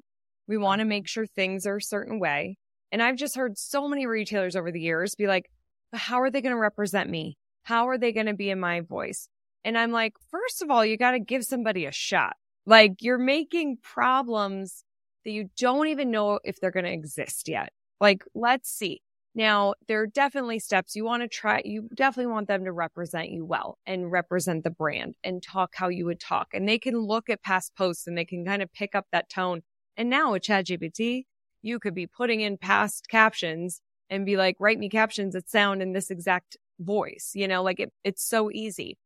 [0.48, 2.59] We want to make sure things are a certain way.
[2.90, 5.51] And I've just heard so many retailers over the years be like,
[5.92, 7.37] how are they going to represent me?
[7.62, 9.29] How are they going to be in my voice?
[9.64, 12.35] And I'm like, first of all, you got to give somebody a shot.
[12.66, 14.85] Like you're making problems
[15.25, 17.72] that you don't even know if they're going to exist yet.
[18.01, 19.01] Like, let's see.
[19.35, 21.62] Now, there are definitely steps you want to try.
[21.64, 25.88] You definitely want them to represent you well and represent the brand and talk how
[25.88, 26.49] you would talk.
[26.53, 29.31] And they can look at past posts and they can kind of pick up that
[29.31, 29.62] tone.
[29.97, 31.25] And now with ChatGPT,
[31.62, 35.81] you could be putting in past captions and be like, write me captions that sound
[35.81, 37.31] in this exact voice.
[37.35, 38.99] You know, like it, it's so easy.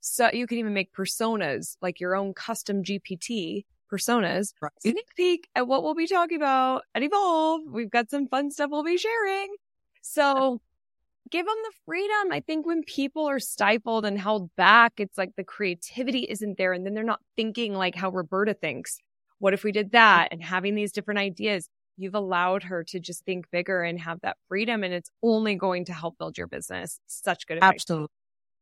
[0.00, 4.52] So you can even make personas, like your own custom GPT personas.
[4.60, 4.70] Right.
[4.80, 7.62] Sneak peek at what we'll be talking about at Evolve.
[7.66, 9.54] We've got some fun stuff we'll be sharing.
[10.06, 10.60] So
[11.30, 12.30] give them the freedom.
[12.30, 16.74] I think when people are stifled and held back, it's like the creativity isn't there.
[16.74, 18.98] And then they're not thinking like how Roberta thinks.
[19.38, 21.68] What if we did that and having these different ideas?
[21.96, 24.84] You've allowed her to just think bigger and have that freedom.
[24.84, 27.00] And it's only going to help build your business.
[27.06, 27.72] Such good advice.
[27.74, 28.08] Absolutely.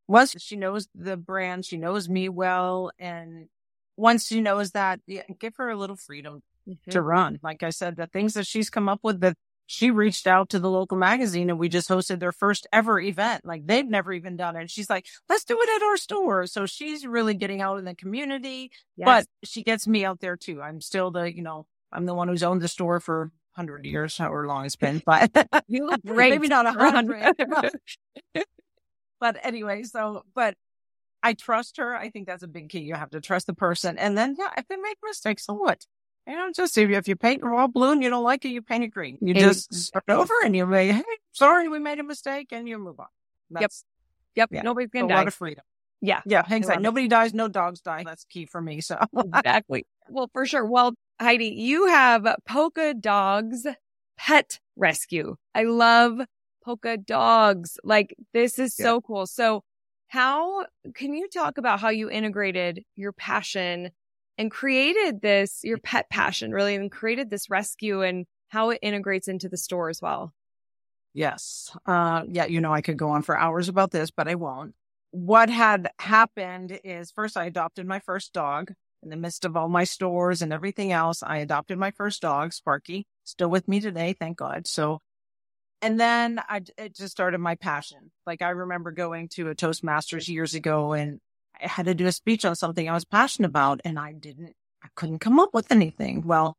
[0.07, 3.48] Once she knows the brand, she knows me well, and
[3.96, 6.90] once she knows that, yeah, give her a little freedom mm-hmm.
[6.90, 7.38] to run.
[7.42, 10.59] Like I said, the things that she's come up with that she reached out to
[10.59, 13.44] the local magazine and we just hosted their first ever event.
[13.44, 14.61] Like they've never even done it.
[14.61, 16.46] And she's like, let's do it at our store.
[16.46, 19.07] So she's really getting out in the community, yes.
[19.07, 20.61] but she gets me out there too.
[20.61, 24.16] I'm still the, you know, I'm the one who's owned the store for hundred years,
[24.16, 25.31] however long it's been, but
[25.68, 26.31] you look great.
[26.31, 27.35] Maybe not a hundred.
[29.20, 30.55] but anyway, so, but
[31.22, 31.94] I trust her.
[31.94, 32.81] I think that's a big key.
[32.81, 33.96] You have to trust the person.
[33.98, 35.87] And then, yeah, if they make mistakes, so what?
[36.27, 38.45] You know, just if you, if you paint a raw blue and you don't like
[38.45, 39.19] it, you paint it green.
[39.21, 42.79] You just start over and you may, hey, sorry, we made a mistake and you
[42.79, 43.07] move on.
[43.51, 43.85] That's,
[44.37, 44.51] yep.
[44.53, 44.57] Yep.
[44.59, 44.63] Yeah.
[44.63, 45.19] Nobody's going to die.
[45.19, 45.65] A lot of freedom.
[46.01, 46.21] Yeah.
[46.25, 46.45] Yeah.
[46.47, 46.83] Hang Exactly.
[46.83, 47.35] Nobody dies.
[47.35, 48.03] No dogs die.
[48.05, 48.81] That's key for me.
[48.81, 49.87] So exactly.
[50.09, 50.65] Well, for sure.
[50.65, 53.67] Well, Heidi, you have Polka Dogz
[54.17, 55.37] Pet Rescue.
[55.55, 56.21] I love
[56.65, 57.77] Polka Dogz.
[57.85, 59.27] Like this is so cool.
[59.27, 59.65] So
[60.09, 63.93] How can you talk about how you integrated your passion
[64.38, 69.29] and created this, your pet passion really, and created this rescue and how it integrates
[69.29, 70.33] into the store as well?
[71.14, 71.75] Yes.
[71.87, 74.75] Uh, yeah, you know, I could go on for hours about this, but I won't.
[75.11, 79.68] What had happened is first I adopted my first dog in the midst of all
[79.68, 81.23] my stores and everything else.
[81.23, 84.14] I adopted my first dog, Sparky, still with me today.
[84.18, 84.66] Thank God.
[84.66, 85.01] So,
[85.83, 88.11] and then I, it just started my passion.
[88.27, 91.21] Like I remember going to a Toastmasters years ago and
[91.62, 94.55] I had to do a speech on something I was passionate about and I didn't,
[94.83, 96.22] I couldn't come up with anything.
[96.27, 96.57] Well,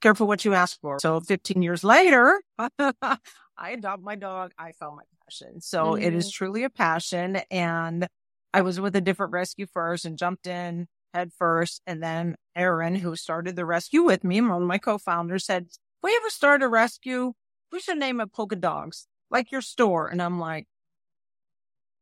[0.00, 0.98] careful what you ask for.
[1.00, 4.52] So 15 years later, I adopt my dog.
[4.58, 5.60] I found my passion.
[5.60, 6.02] So mm-hmm.
[6.02, 6.44] it is mm-hmm.
[6.44, 7.36] truly a passion.
[7.50, 8.06] And
[8.52, 11.82] I was with a different rescue first and jumped in head first.
[11.86, 15.68] And then Aaron, who started the rescue with me, one of my co-founders said,
[16.02, 17.32] we ever start a rescue,
[17.72, 20.08] we should name it Polka Dogz, like your store.
[20.08, 20.66] And I'm like,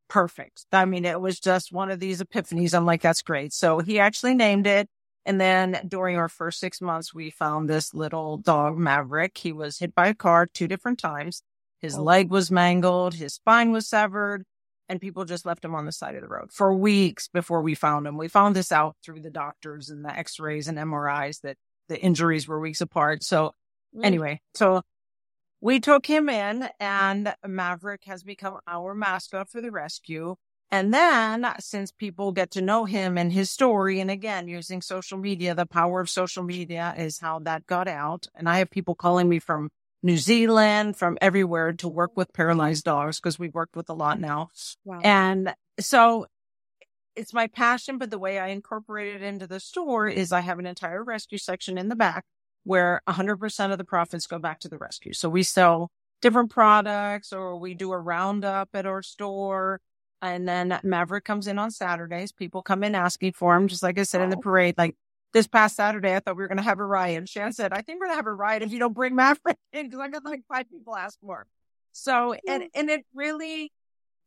[0.08, 0.66] perfect.
[0.72, 2.74] I mean, it was just one of these epiphanies.
[2.74, 3.52] I'm like, that's great.
[3.52, 4.88] So he actually named it.
[5.26, 9.38] And then during our first six months, we found this little dog, Maverick.
[9.38, 11.42] He was hit by a car two different times.
[11.80, 12.02] His oh.
[12.02, 14.44] leg was mangled, his spine was severed,
[14.88, 17.74] and people just left him on the side of the road for weeks before we
[17.74, 18.16] found him.
[18.16, 21.56] We found this out through the doctors and the x rays and MRIs that
[21.88, 23.22] the injuries were weeks apart.
[23.22, 23.54] So,
[23.96, 24.04] mm.
[24.04, 24.82] anyway, so
[25.60, 30.36] we took him in, and Maverick has become our mascot for the rescue.
[30.70, 35.18] And then since people get to know him and his story, and again, using social
[35.18, 38.26] media, the power of social media is how that got out.
[38.34, 39.70] And I have people calling me from
[40.02, 44.20] New Zealand, from everywhere to work with paralyzed dogs because we've worked with a lot
[44.20, 44.50] now.
[44.84, 45.00] Wow.
[45.02, 46.26] And so
[47.16, 50.58] it's my passion, but the way I incorporate it into the store is I have
[50.58, 52.24] an entire rescue section in the back
[52.64, 55.12] where 100% of the profits go back to the rescue.
[55.12, 59.80] So we sell different products or we do a roundup at our store
[60.22, 62.32] and then Maverick comes in on Saturdays.
[62.32, 64.74] People come in asking for him, just like I said in the parade.
[64.78, 64.96] Like
[65.34, 67.28] this past Saturday, I thought we were going to have a riot.
[67.28, 69.58] Shan said, I think we're going to have a riot if you don't bring Maverick
[69.72, 71.46] in because I got like five people ask for him.
[71.92, 73.70] So, and, and it really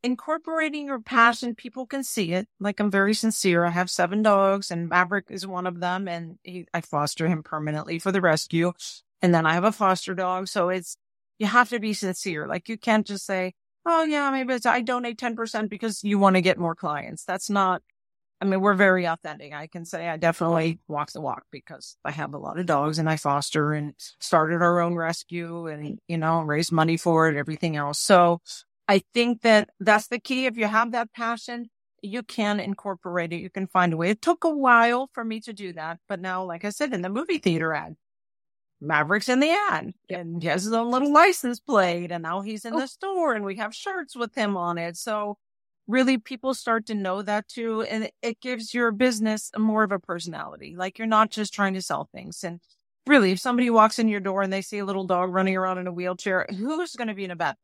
[0.08, 2.48] incorporating your passion, people can see it.
[2.62, 3.66] Like I'm very sincere.
[3.66, 7.44] I have seven dogs and Maverick is one of them and he, I foster him
[7.44, 8.72] permanently for the rescue.
[9.22, 10.48] And then I have a foster dog.
[10.48, 10.96] So it's,
[11.40, 12.48] you have to be sincere.
[12.48, 13.54] Like you can't just say,
[13.86, 17.26] oh yeah, maybe it's, I donate 10% because you want to get more clients.
[17.26, 17.82] That's not,
[18.40, 19.52] I mean, we're very authentic.
[19.54, 22.98] I can say I definitely walk the walk because I have a lot of dogs
[22.98, 27.36] and I foster and started our own rescue and, you know, raise money for it,
[27.36, 28.00] everything else.
[28.00, 28.40] So
[28.88, 30.46] I think that that's the key.
[30.46, 31.70] If you have that passion,
[32.02, 33.42] you can incorporate it.
[33.42, 34.10] You can find a way.
[34.10, 36.00] It took a while for me to do that.
[36.08, 37.96] But now, like I said, in the movie theater ad,
[38.80, 40.20] Maverick's in the ad yep.
[40.20, 42.80] and he has his own little license plate and now he's in oh.
[42.80, 44.96] the store and we have shirts with him on it.
[44.98, 45.38] So
[45.88, 47.82] really people start to know that too.
[47.82, 50.76] And it gives your business more of a personality.
[50.78, 52.44] Like you're not just trying to sell things.
[52.44, 52.60] And
[53.08, 55.80] really, if somebody walks in your door and they see a little dog running around
[55.80, 57.56] in a wheelchair, who's going to be in a bad?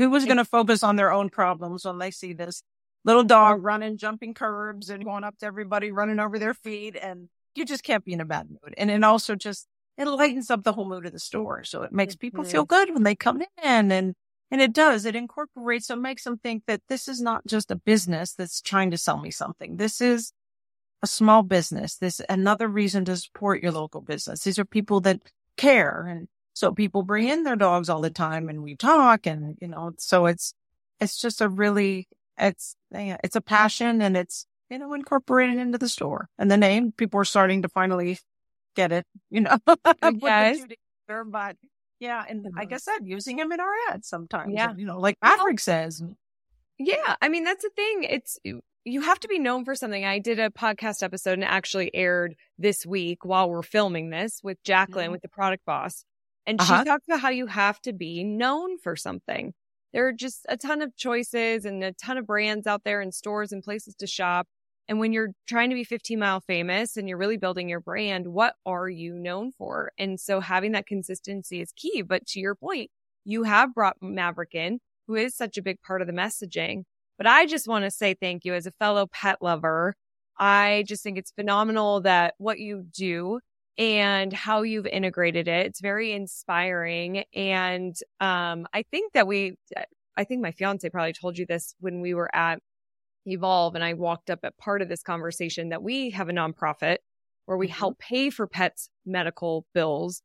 [0.00, 2.62] Who was going to focus on their own problems when they see this
[3.04, 6.96] little dog running, jumping curbs and going up to everybody, running over their feet?
[7.00, 8.74] And you just can't be in a bad mood.
[8.78, 9.66] And it also just
[9.98, 11.64] it lightens up the whole mood of the store.
[11.64, 12.74] So it makes people feel mm-hmm.
[12.74, 14.14] good when they come in and,
[14.50, 15.04] and it does.
[15.04, 18.90] It incorporates, it makes them think that this is not just a business that's trying
[18.92, 19.76] to sell me something.
[19.76, 20.32] This is
[21.02, 21.96] a small business.
[21.96, 24.42] This another reason to support your local business.
[24.42, 25.20] These are people that
[25.58, 26.06] care.
[26.08, 26.28] And
[26.60, 29.92] so people bring in their dogs all the time and we talk and, you know,
[29.96, 30.52] so it's,
[31.00, 35.88] it's just a really, it's, it's a passion and it's, you know, incorporated into the
[35.88, 36.92] store and the name.
[36.92, 38.18] People are starting to finally
[38.76, 39.56] get it, you know.
[40.20, 40.58] yes.
[40.60, 41.56] Together, but
[41.98, 44.52] yeah, and like I said, using him in our ads sometimes.
[44.54, 44.74] Yeah.
[44.76, 46.02] you know, like Maverick says.
[46.78, 47.16] Yeah.
[47.22, 48.04] I mean, that's the thing.
[48.04, 48.38] It's,
[48.84, 50.04] you have to be known for something.
[50.04, 54.62] I did a podcast episode and actually aired this week while we're filming this with
[54.62, 55.12] Jacqueline mm-hmm.
[55.12, 56.04] with the product boss.
[56.46, 56.78] And uh-huh.
[56.78, 59.52] she talked about how you have to be known for something.
[59.92, 63.12] There are just a ton of choices and a ton of brands out there and
[63.12, 64.46] stores and places to shop.
[64.88, 68.26] And when you're trying to be 15 mile famous and you're really building your brand,
[68.28, 69.92] what are you known for?
[69.98, 72.02] And so having that consistency is key.
[72.02, 72.90] But to your point,
[73.24, 76.82] you have brought Maverick in, who is such a big part of the messaging.
[77.18, 79.94] But I just want to say thank you as a fellow pet lover.
[80.38, 83.40] I just think it's phenomenal that what you do
[83.78, 85.66] and how you've integrated it.
[85.66, 87.24] It's very inspiring.
[87.34, 89.54] And um, I think that we,
[90.16, 92.60] I think my fiance probably told you this when we were at
[93.26, 96.98] evolve and I walked up at part of this conversation that we have a nonprofit
[97.46, 97.78] where we mm-hmm.
[97.78, 100.22] help pay for pets medical bills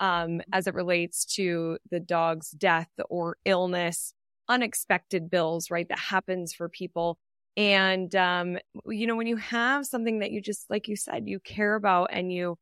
[0.00, 4.14] um, as it relates to the dog's death or illness,
[4.48, 5.88] unexpected bills, right?
[5.88, 7.18] That happens for people.
[7.56, 11.40] And, um, you know, when you have something that you just, like you said, you
[11.40, 12.56] care about and you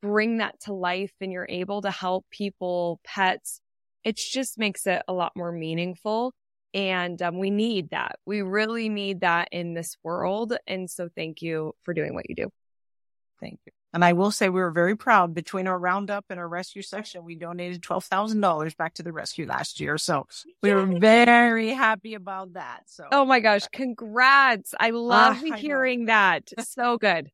[0.00, 3.60] bring that to life and you're able to help people, pets,
[4.04, 6.32] it just makes it a lot more meaningful.
[6.74, 8.18] And um, we need that.
[8.26, 10.56] We really need that in this world.
[10.66, 12.50] And so thank you for doing what you do.
[13.40, 13.72] Thank you.
[13.94, 17.24] And I will say we were very proud between our roundup and our rescue section.
[17.24, 19.96] We donated $12,000 back to the rescue last year.
[19.96, 20.26] So
[20.62, 22.82] we were very happy about that.
[22.86, 24.74] So, oh my gosh, congrats.
[24.78, 26.50] I love uh, hearing that.
[26.60, 27.30] So good.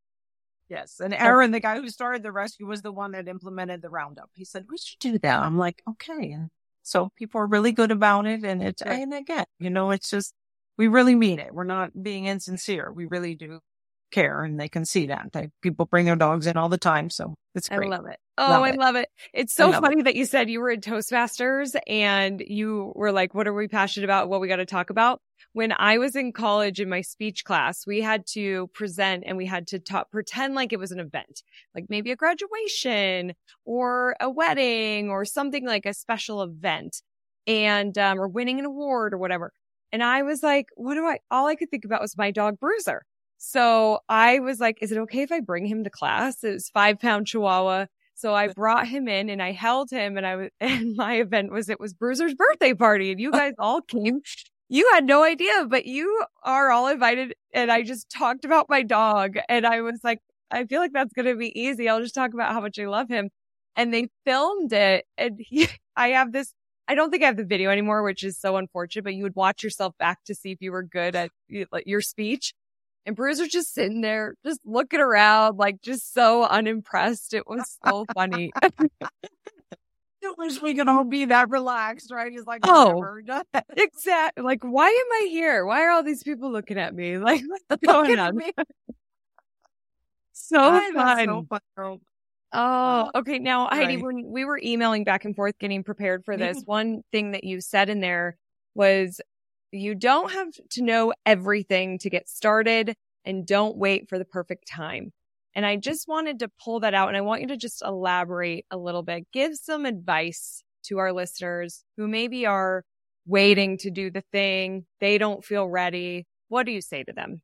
[0.74, 0.98] Yes.
[0.98, 4.28] And Aaron, the guy who started the rescue, was the one that implemented the roundup.
[4.34, 5.40] He said, we should do that.
[5.40, 6.32] I'm like, okay.
[6.32, 6.50] And
[6.82, 8.42] so people are really good about it.
[8.42, 10.34] And it's, and again, you know, it's just,
[10.76, 11.54] we really mean it.
[11.54, 12.92] We're not being insincere.
[12.92, 13.60] We really do
[14.14, 15.30] care and they can see that.
[15.32, 17.10] They, people bring their dogs in all the time.
[17.10, 17.92] So it's great.
[17.92, 18.18] I love it.
[18.38, 18.78] Oh, love I it.
[18.78, 19.08] love it.
[19.32, 20.04] It's so funny it.
[20.04, 24.04] that you said you were in Toastmasters and you were like, what are we passionate
[24.04, 24.28] about?
[24.28, 25.20] What we got to talk about?
[25.52, 29.46] When I was in college in my speech class, we had to present and we
[29.46, 31.42] had to talk, pretend like it was an event,
[31.74, 33.34] like maybe a graduation
[33.64, 37.02] or a wedding or something like a special event
[37.46, 39.52] and, um, or winning an award or whatever.
[39.92, 42.58] And I was like, what do I, all I could think about was my dog
[42.58, 43.04] Bruiser.
[43.46, 46.42] So I was like, is it okay if I bring him to class?
[46.42, 47.86] It was five pound chihuahua.
[48.14, 51.52] So I brought him in and I held him and I was, and my event
[51.52, 54.20] was, it was Bruiser's birthday party and you oh guys all came.
[54.68, 57.34] You had no idea, but you are all invited.
[57.52, 60.20] And I just talked about my dog and I was like,
[60.50, 61.88] I feel like that's going to be easy.
[61.88, 63.28] I'll just talk about how much I love him.
[63.76, 66.54] And they filmed it and he, I have this
[66.86, 69.36] I don't think I have the video anymore, which is so unfortunate, but you would
[69.36, 72.52] watch yourself back to see if you were good at your speech.
[73.06, 77.34] And Bruiser just sitting there, just looking around, like just so unimpressed.
[77.34, 78.50] It was so funny.
[78.62, 82.32] I wish we could all be that relaxed, right?
[82.32, 83.04] He's like, oh,
[83.76, 84.42] exactly.
[84.42, 85.66] Like, why am I here?
[85.66, 87.18] Why are all these people looking at me?
[87.24, 88.38] Like, what's going on?
[90.32, 91.26] so fun.
[91.26, 91.60] So fun.
[91.76, 92.00] Oh,
[92.52, 93.38] oh, okay.
[93.38, 93.84] Now, right.
[93.84, 97.44] Heidi, when we were emailing back and forth getting prepared for this, one thing that
[97.44, 98.36] you said in there
[98.74, 99.20] was
[99.74, 102.94] you don't have to know everything to get started
[103.24, 105.12] and don't wait for the perfect time.
[105.54, 108.66] And I just wanted to pull that out and I want you to just elaborate
[108.70, 112.84] a little bit, give some advice to our listeners who maybe are
[113.26, 114.84] waiting to do the thing.
[115.00, 116.26] They don't feel ready.
[116.48, 117.42] What do you say to them?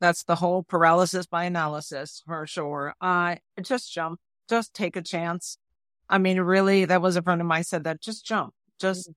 [0.00, 2.94] That's the whole paralysis by analysis for sure.
[3.00, 5.56] Uh, just jump, just take a chance.
[6.08, 9.14] I mean, really, that was a friend of mine said that just jump, just mm.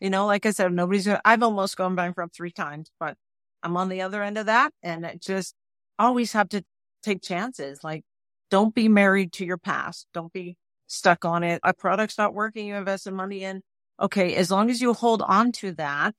[0.00, 3.16] You know, like I said, nobody's, gonna, I've almost gone bankrupt three times, but
[3.62, 4.72] I'm on the other end of that.
[4.82, 5.54] And it just
[5.98, 6.64] always have to
[7.02, 7.82] take chances.
[7.82, 8.04] Like,
[8.50, 10.06] don't be married to your past.
[10.12, 11.60] Don't be stuck on it.
[11.64, 12.66] A product's not working.
[12.66, 13.62] You invested money in.
[14.00, 14.34] Okay.
[14.34, 16.14] As long as you hold on to that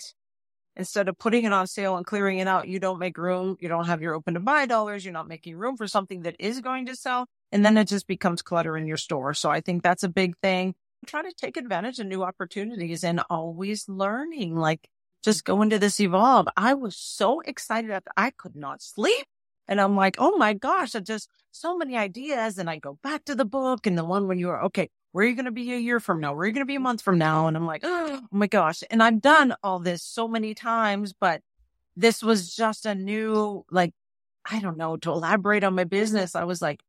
[0.75, 3.57] instead of putting it on sale and clearing it out, you don't make room.
[3.59, 5.05] You don't have your open to buy dollars.
[5.05, 7.27] You're not making room for something that is going to sell.
[7.51, 9.33] And then it just becomes clutter in your store.
[9.33, 13.21] So I think that's a big thing try to take advantage of new opportunities and
[13.29, 14.55] always learning.
[14.55, 14.87] Like
[15.23, 15.55] just mm-hmm.
[15.57, 16.47] go into this evolve.
[16.55, 19.25] I was so excited that I could not sleep.
[19.67, 22.57] And I'm like, oh my gosh, I just so many ideas.
[22.59, 25.25] And I go back to the book and the one when you are, okay, where
[25.25, 26.33] are you going to be a year from now?
[26.33, 27.47] Where are you going to be a month from now?
[27.47, 28.83] And I'm like, oh my gosh.
[28.91, 31.41] And I've done all this so many times, but
[31.95, 33.93] this was just a new, like,
[34.49, 36.35] I don't know, to elaborate on my business.
[36.35, 36.81] I was like,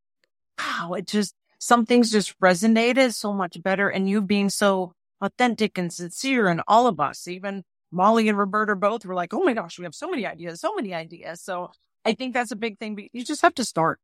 [0.59, 3.89] wow, it just, some things just resonated so much better.
[3.89, 8.77] And you being so authentic and sincere and all of us, even Molly and Roberta
[8.77, 11.41] both were like, Oh my gosh, we have so many ideas, so many ideas.
[11.41, 11.71] So
[12.05, 13.09] I think that's a big thing.
[13.13, 13.99] You just have to start.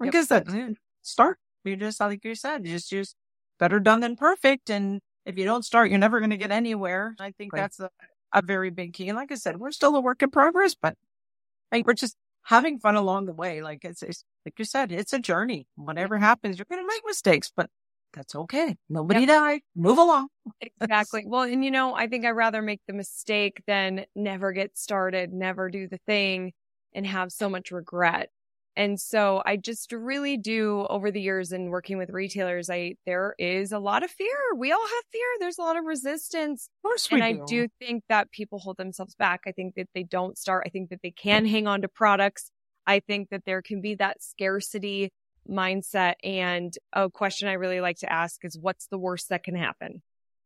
[0.00, 0.22] Like yep.
[0.22, 1.38] I said, start.
[1.64, 3.16] You just, like you said, just, just
[3.58, 4.70] better done than perfect.
[4.70, 7.14] And if you don't start, you're never going to get anywhere.
[7.18, 7.60] I think right.
[7.60, 7.90] that's a,
[8.32, 9.08] a very big key.
[9.08, 10.96] And like I said, we're still a work in progress, but
[11.72, 13.62] like, we're just having fun along the way.
[13.62, 15.66] Like it's, it's like you said, it's a journey.
[15.76, 17.68] Whatever happens, you're going to make mistakes, but
[18.12, 18.76] that's okay.
[18.88, 19.28] Nobody yep.
[19.28, 19.60] died.
[19.74, 20.28] Move along.
[20.80, 21.24] exactly.
[21.26, 25.32] Well, and you know, I think I'd rather make the mistake than never get started,
[25.32, 26.52] never do the thing
[26.94, 28.30] and have so much regret.
[28.76, 33.34] And so I just really do over the years and working with retailers, I, there
[33.38, 34.36] is a lot of fear.
[34.56, 35.26] We all have fear.
[35.38, 36.68] There's a lot of resistance.
[36.78, 37.24] Of course and do.
[37.24, 39.42] I do think that people hold themselves back.
[39.46, 40.64] I think that they don't start.
[40.66, 42.50] I think that they can hang on to products.
[42.86, 45.12] I think that there can be that scarcity
[45.48, 46.14] mindset.
[46.24, 50.02] And a question I really like to ask is what's the worst that can happen?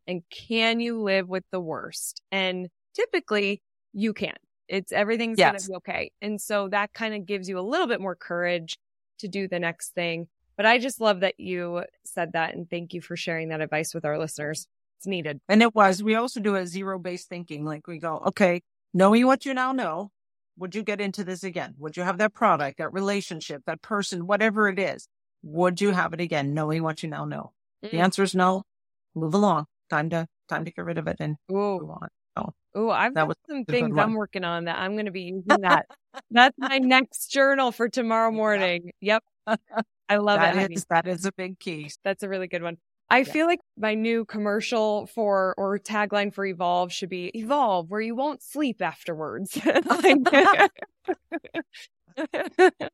[0.07, 2.23] And can you live with the worst?
[2.31, 3.63] And typically
[3.93, 4.37] you can.
[4.69, 5.51] It's everything's yes.
[5.51, 6.13] going to be okay.
[6.21, 8.79] And so that kind of gives you a little bit more courage
[9.19, 10.29] to do the next thing.
[10.57, 12.55] But I just love that you said that.
[12.55, 14.67] And thank you for sharing that advice with our listeners.
[14.99, 15.41] It's needed.
[15.49, 17.65] And it was, we also do a zero based thinking.
[17.65, 18.63] Like we go, okay,
[18.93, 20.11] knowing what you now know,
[20.59, 21.75] Would you get into this again?
[21.79, 25.09] Would you have that product, that relationship, that person, whatever it is?
[25.43, 27.53] Would you have it again, knowing what you now know?
[27.85, 27.93] Mm.
[27.93, 28.65] The answer is no.
[29.15, 29.67] Move along.
[29.89, 31.79] Time to time to get rid of it and Ooh.
[31.81, 32.09] move on.
[32.79, 35.87] Oh, I've got some things I'm working on that I'm going to be using that.
[36.31, 38.93] That's my next journal for tomorrow morning.
[39.01, 39.25] Yep.
[40.09, 40.71] I love that it.
[40.71, 41.91] Is, that is a big key.
[42.05, 42.77] That's a really good one.
[43.11, 43.33] I yeah.
[43.33, 48.15] feel like my new commercial for or tagline for Evolve should be Evolve, where you
[48.15, 49.59] won't sleep afterwards.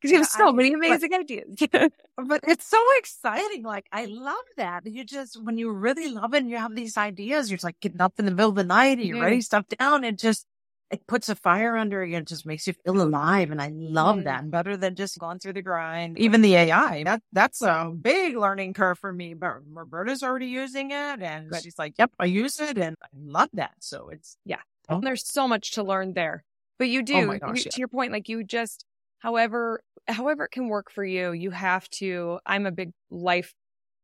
[0.00, 1.56] Because you have so many amazing but, ideas.
[2.16, 3.62] but it's so exciting.
[3.62, 4.86] Like I love that.
[4.86, 7.80] You just when you really love it and you have these ideas, you're just like
[7.80, 10.46] getting up in the middle of the night and you're writing stuff down and just
[10.90, 12.18] it puts a fire under you.
[12.18, 13.50] It just makes you feel alive.
[13.50, 14.24] And I love mm.
[14.24, 14.50] that.
[14.50, 16.18] Better than just going through the grind.
[16.18, 19.34] Even the AI, that that's a big learning curve for me.
[19.34, 21.62] But Roberta's already using it and Good.
[21.62, 23.74] she's like, Yep, I use it and I love that.
[23.80, 24.60] So it's yeah.
[24.88, 25.00] Oh.
[25.00, 26.44] There's so much to learn there.
[26.78, 27.70] But you oh do oh gosh, you, yeah.
[27.70, 28.84] to your point, like you just
[29.18, 33.54] however however it can work for you, you have to I'm a big life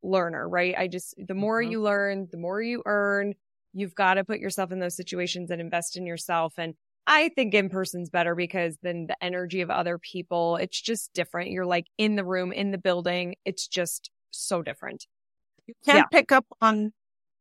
[0.03, 0.75] learner, right?
[0.77, 1.73] I just the more mm-hmm.
[1.73, 3.35] you learn, the more you earn
[3.75, 6.55] You've got to put yourself in those situations and invest in yourself.
[6.59, 6.75] And
[7.07, 11.51] I think in person's better because then the energy of other people, it's just different.
[11.51, 13.37] You're like in the room, in the building.
[13.45, 15.07] It's just so different.
[15.67, 16.19] You can't yeah.
[16.19, 16.93] pick up on,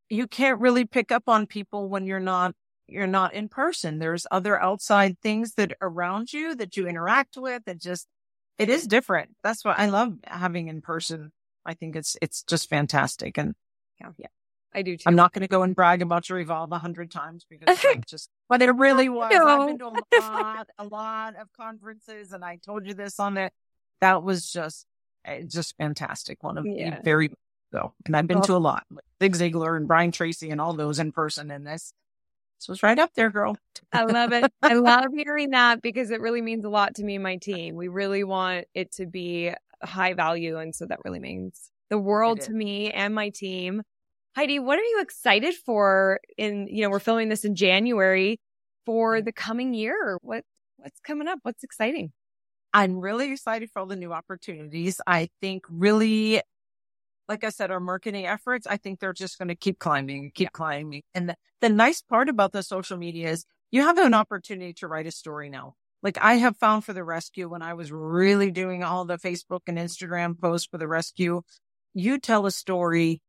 [0.09, 2.53] you can't really pick up on people when you're not,
[2.91, 3.99] you're not in person.
[3.99, 8.07] There's other outside things that around you that you interact with and just,
[8.57, 9.35] it is different.
[9.43, 11.31] That's what I love having in person.
[11.65, 13.37] I think it's, it's just fantastic.
[13.37, 13.55] And
[13.99, 14.27] yeah, yeah.
[14.73, 15.03] I do too.
[15.07, 18.29] I'm not going to go and brag about your Evolve a hundred times because just,
[18.47, 19.31] but it really was.
[19.33, 19.47] No.
[19.47, 23.37] I've been to a lot, a lot of conferences and I told you this on
[23.37, 23.53] it.
[23.99, 24.85] That was just,
[25.25, 26.43] eh, just fantastic.
[26.43, 26.97] One of yeah.
[26.97, 27.31] the very,
[27.71, 27.93] though.
[28.05, 28.85] And I've been well, to a lot.
[29.21, 31.93] Zig Ziglar and Brian Tracy and all those in person and this.
[32.61, 33.57] This was right up there, girl.
[33.91, 34.51] I love it.
[34.61, 37.75] I love hearing that because it really means a lot to me and my team.
[37.75, 39.51] We really want it to be
[39.81, 40.59] high value.
[40.59, 43.81] And so that really means the world to me and my team.
[44.35, 48.39] Heidi, what are you excited for in, you know, we're filming this in January
[48.85, 49.25] for mm.
[49.25, 50.19] the coming year.
[50.21, 50.43] What,
[50.77, 51.39] what's coming up?
[51.41, 52.11] What's exciting?
[52.75, 55.01] I'm really excited for all the new opportunities.
[55.07, 56.41] I think really,
[57.31, 60.47] like I said, our marketing efforts, I think they're just going to keep climbing, keep
[60.47, 60.49] yeah.
[60.49, 61.03] climbing.
[61.15, 64.87] And the, the nice part about the social media is you have an opportunity to
[64.87, 65.75] write a story now.
[66.03, 69.61] Like I have found for the rescue when I was really doing all the Facebook
[69.67, 71.41] and Instagram posts for the rescue,
[71.93, 73.21] you tell a story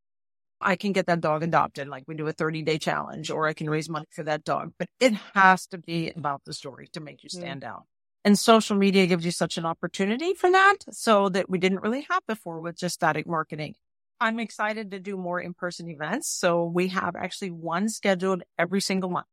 [0.60, 3.52] I can get that dog adopted, like we do a 30 day challenge, or I
[3.52, 4.72] can raise money for that dog.
[4.78, 7.38] But it has to be about the story to make you mm.
[7.38, 7.68] stand mm.
[7.68, 7.84] out.
[8.24, 10.78] And social media gives you such an opportunity for that.
[10.90, 13.74] So that we didn't really have before with just static marketing.
[14.22, 16.28] I'm excited to do more in person events.
[16.28, 19.26] So we have actually one scheduled every single month.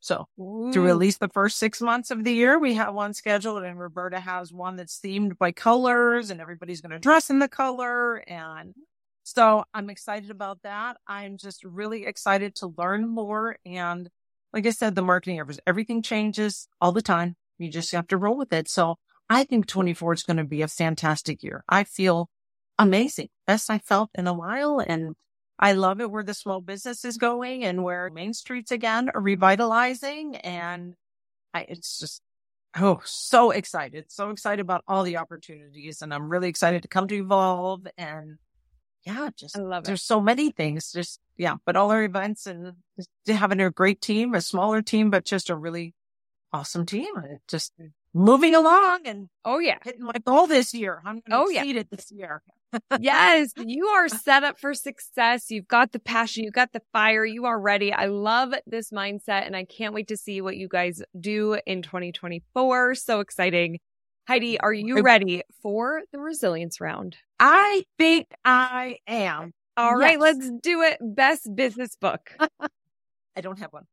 [0.00, 0.70] So Ooh.
[0.72, 3.80] through at least the first six months of the year, we have one scheduled and
[3.80, 8.18] Roberta has one that's themed by colors and everybody's going to dress in the color
[8.28, 8.74] and
[9.24, 10.98] so I'm excited about that.
[11.08, 13.56] I'm just really excited to learn more.
[13.66, 14.08] And
[14.52, 17.34] like I said, the marketing efforts, everything changes all the time.
[17.58, 18.68] You just have to roll with it.
[18.68, 21.64] So I think 24 is going to be a fantastic year.
[21.68, 22.28] I feel
[22.78, 23.28] amazing.
[23.46, 24.80] Best I felt in a while.
[24.80, 25.14] And
[25.58, 29.20] I love it where the small business is going and where Main Streets again are
[29.20, 30.36] revitalizing.
[30.36, 30.94] And
[31.54, 32.22] I, it's just,
[32.78, 34.06] oh, so excited.
[34.08, 36.02] So excited about all the opportunities.
[36.02, 38.38] And I'm really excited to come to Evolve and
[39.06, 39.86] yeah, just I love it.
[39.86, 40.90] There's so many things.
[40.92, 42.72] Just yeah, but all our events and
[43.26, 45.94] having a great team, a smaller team, but just a really
[46.52, 47.14] awesome team.
[47.46, 47.72] Just
[48.16, 51.02] moving along and oh yeah, hitting my goal this year.
[51.04, 51.80] I'm to oh, exceed yeah.
[51.80, 52.42] it this year.
[53.00, 55.50] yes, you are set up for success.
[55.50, 57.92] You've got the passion, you've got the fire, you are ready.
[57.92, 61.82] I love this mindset and I can't wait to see what you guys do in
[61.82, 62.94] 2024.
[62.94, 63.78] So exciting.
[64.26, 67.16] Heidi, are you ready for the resilience round?
[67.38, 69.52] I think I am.
[69.76, 70.00] All yes.
[70.00, 70.98] right, let's do it.
[71.00, 72.32] Best business book.
[73.36, 73.84] I don't have one.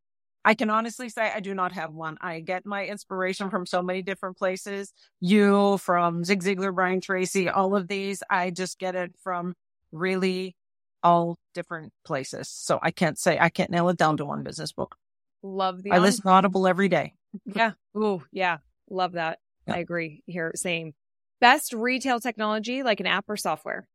[0.46, 2.18] I can honestly say I do not have one.
[2.20, 4.94] I get my inspiration from so many different places.
[5.20, 8.24] You from Zig Ziglar, Brian Tracy, all of these.
[8.30, 9.56] I just get it from
[9.92, 10.56] really
[11.02, 12.50] all different places.
[12.50, 14.96] So I can't say I can't nail it down to one business book.
[15.42, 15.92] Love the.
[15.92, 17.14] I listen to um, Audible every day.
[17.46, 17.72] Yeah.
[17.98, 18.58] Ooh, yeah.
[18.90, 19.40] Love that.
[19.68, 20.52] I agree here.
[20.56, 20.94] Same.
[21.40, 23.88] Best retail technology, like an app or software?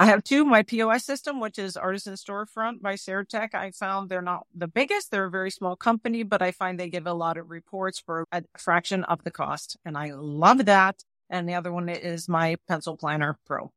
[0.00, 0.44] I have two.
[0.44, 3.52] My POS system, which is Artisan Storefront by Certek.
[3.52, 5.10] I found they're not the biggest.
[5.10, 8.24] They're a very small company, but I find they give a lot of reports for
[8.30, 9.76] a fraction of the cost.
[9.84, 11.02] And I love that.
[11.28, 13.72] And the other one is my Pencil Planner Pro.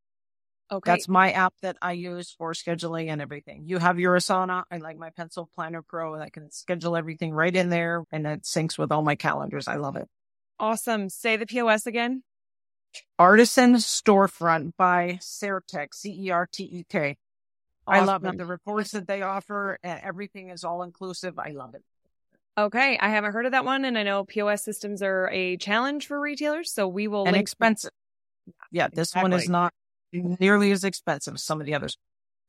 [0.71, 0.91] Okay.
[0.91, 3.63] That's my app that I use for scheduling and everything.
[3.65, 4.63] You have your Asana.
[4.69, 6.15] I like my Pencil Planner Pro.
[6.15, 9.67] I can schedule everything right in there and it syncs with all my calendars.
[9.67, 10.07] I love it.
[10.59, 11.09] Awesome.
[11.09, 12.21] Say the POS again.
[13.19, 17.17] Artisan Storefront by Certek, C E R T E K.
[17.87, 18.37] I love it.
[18.37, 21.37] The reports that they offer, and everything is all inclusive.
[21.39, 21.83] I love it.
[22.57, 22.97] Okay.
[22.99, 23.85] I haven't heard of that one.
[23.85, 26.71] And I know POS systems are a challenge for retailers.
[26.71, 27.41] So we will And link.
[27.41, 27.91] expensive.
[28.71, 29.73] Yeah, this one is not
[30.11, 31.97] nearly as expensive as some of the others.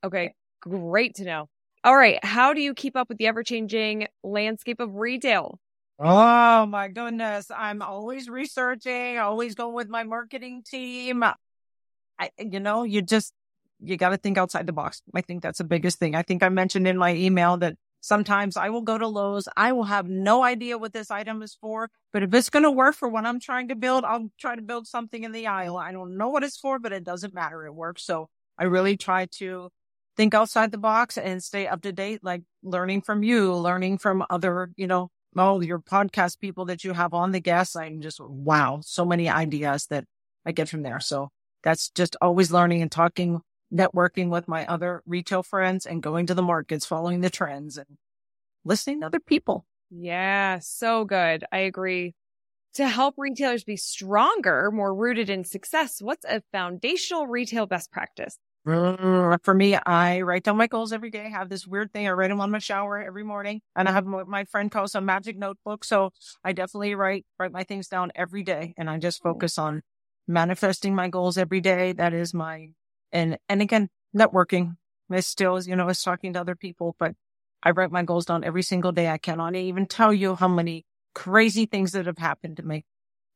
[0.05, 0.35] Okay.
[0.61, 1.49] Great to know.
[1.85, 2.23] All right.
[2.25, 5.59] How do you keep up with the ever changing landscape of retail?
[6.05, 7.49] Oh my goodness.
[7.55, 11.23] I'm always researching, always going with my marketing team.
[11.23, 13.33] I, you know, you just,
[13.79, 15.01] you got to think outside the box.
[15.15, 16.17] I think that's the biggest thing.
[16.17, 19.49] I think I mentioned in my email that sometimes I will go to Lowe's.
[19.57, 22.71] I will have no idea what this item is for, but if it's going to
[22.71, 25.77] work for what I'm trying to build, I'll try to build something in the aisle.
[25.77, 27.65] I don't know what it's for, but it doesn't matter.
[27.65, 28.05] It works.
[28.05, 28.29] So
[28.59, 29.71] I really try to
[30.17, 34.25] think outside the box and stay up to date, like learning from you, learning from
[34.29, 37.77] other, you know, all your podcast people that you have on the guests.
[37.77, 40.05] I'm just, wow, so many ideas that
[40.45, 41.01] I get from there.
[41.01, 41.31] So
[41.63, 43.41] that's just always learning and talking,
[43.73, 47.87] networking with my other retail friends and going to the markets, following the trends and
[48.65, 49.65] listening to other people.
[49.91, 50.59] Yeah.
[50.61, 51.45] So good.
[51.53, 52.15] I agree.
[52.75, 58.39] To help retailers be stronger, more rooted in success, what's a foundational retail best practice?
[58.65, 61.27] For me, I write down my goals every day.
[61.27, 62.07] I have this weird thing.
[62.07, 65.01] I write them on my shower every morning and I have my friend calls a
[65.01, 65.85] magic notebook.
[65.85, 66.13] So
[66.45, 69.83] I definitely write, write my things down every day and I just focus on
[70.29, 71.93] manifesting my goals every day.
[71.93, 72.69] That is my,
[73.11, 74.77] and, and again, networking
[75.13, 77.15] is still, you know, is talking to other people, but
[77.65, 79.09] I write my goals down every single day.
[79.09, 80.85] I cannot even tell you how many
[81.17, 82.85] crazy things that have happened to make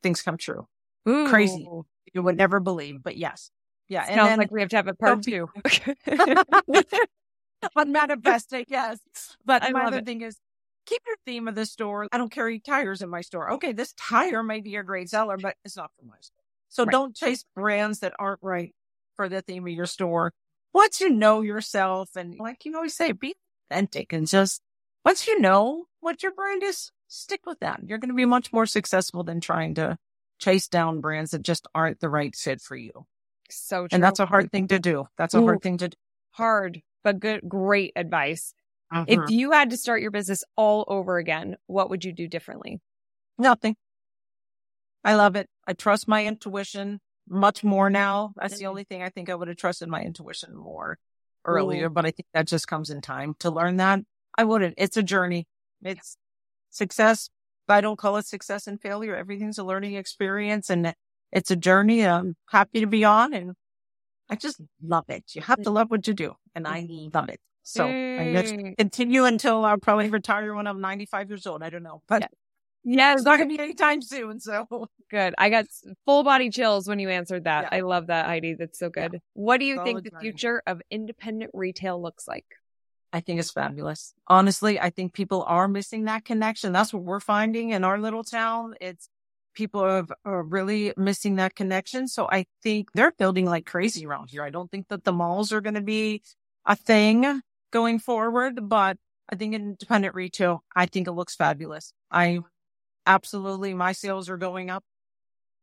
[0.04, 0.68] things come true.
[1.04, 1.68] Crazy.
[2.14, 3.50] You would never believe, but yes.
[3.88, 4.04] Yeah.
[4.08, 5.48] And Sounds then like we have to have a part be- two.
[7.74, 8.98] but manifesting, yes.
[9.44, 10.06] But I my other it.
[10.06, 10.36] thing is
[10.86, 12.06] keep your theme of the store.
[12.12, 13.52] I don't carry tires in my store.
[13.54, 16.42] Okay, this tire may be a great seller, but it's not for my store.
[16.68, 16.92] So Right.
[16.92, 18.74] don't chase brands that aren't right
[19.16, 20.32] for the theme of your store.
[20.74, 23.34] Once you know yourself and like you always say, be
[23.70, 24.60] authentic and just
[25.04, 27.80] once you know what your brand is, stick with that.
[27.86, 29.96] You're going to be much more successful than trying to
[30.38, 33.06] chase down brands that just aren't the right fit for you.
[33.50, 33.88] So true.
[33.92, 35.06] And that's a hard thing to do.
[35.16, 35.44] That's a Ooh.
[35.44, 35.96] hard thing to do.
[36.32, 38.52] hard, but good, great advice.
[38.92, 39.04] Mhm.
[39.08, 42.80] If you had to start your business all over again, what would you do differently?
[43.38, 43.74] Nothing.
[45.02, 45.48] I love it.
[45.66, 48.32] I trust my intuition much more now.
[48.36, 48.68] That's the Mhm.
[48.68, 50.98] only thing I think I would have trusted my intuition more
[51.44, 54.00] earlier, but I think that just comes in time to learn that.
[54.36, 54.74] I wouldn't.
[54.76, 55.46] It's a journey.
[55.82, 56.18] It's
[56.70, 57.30] success.
[57.68, 59.16] I don't call it success and failure.
[59.16, 60.94] Everything's a learning experience and
[61.32, 63.54] it's a journey I'm happy to be on and
[64.28, 65.24] I just love it.
[65.34, 67.40] You have to love what you do and I love it.
[67.62, 68.76] So I just Mm.
[68.76, 71.62] continue until I'll probably retire when I'm 95 years old.
[71.62, 72.30] I don't know, but
[72.84, 73.14] Yeah.
[73.14, 74.38] It's not going to be anytime soon.
[74.38, 75.34] So good.
[75.38, 75.66] I got
[76.04, 77.64] full body chills when you answered that.
[77.64, 77.78] Yeah.
[77.78, 78.54] I love that, Heidi.
[78.54, 79.20] That's so good.
[79.32, 82.46] What do you think the future of independent retail looks like?
[83.12, 84.14] I think it's fabulous.
[84.28, 86.72] Honestly, I think people are missing that connection.
[86.72, 88.74] That's what we're finding in our little town.
[88.80, 89.08] It's
[89.56, 92.06] people are, are really missing that connection.
[92.06, 94.44] So I think they're building like crazy around here.
[94.44, 96.22] I don't think that the malls are going to be
[96.64, 97.40] a thing
[97.72, 98.98] going forward, but
[99.28, 101.92] I think independent retail, I think it looks fabulous.
[102.12, 102.40] I
[103.06, 104.84] absolutely, my sales are going up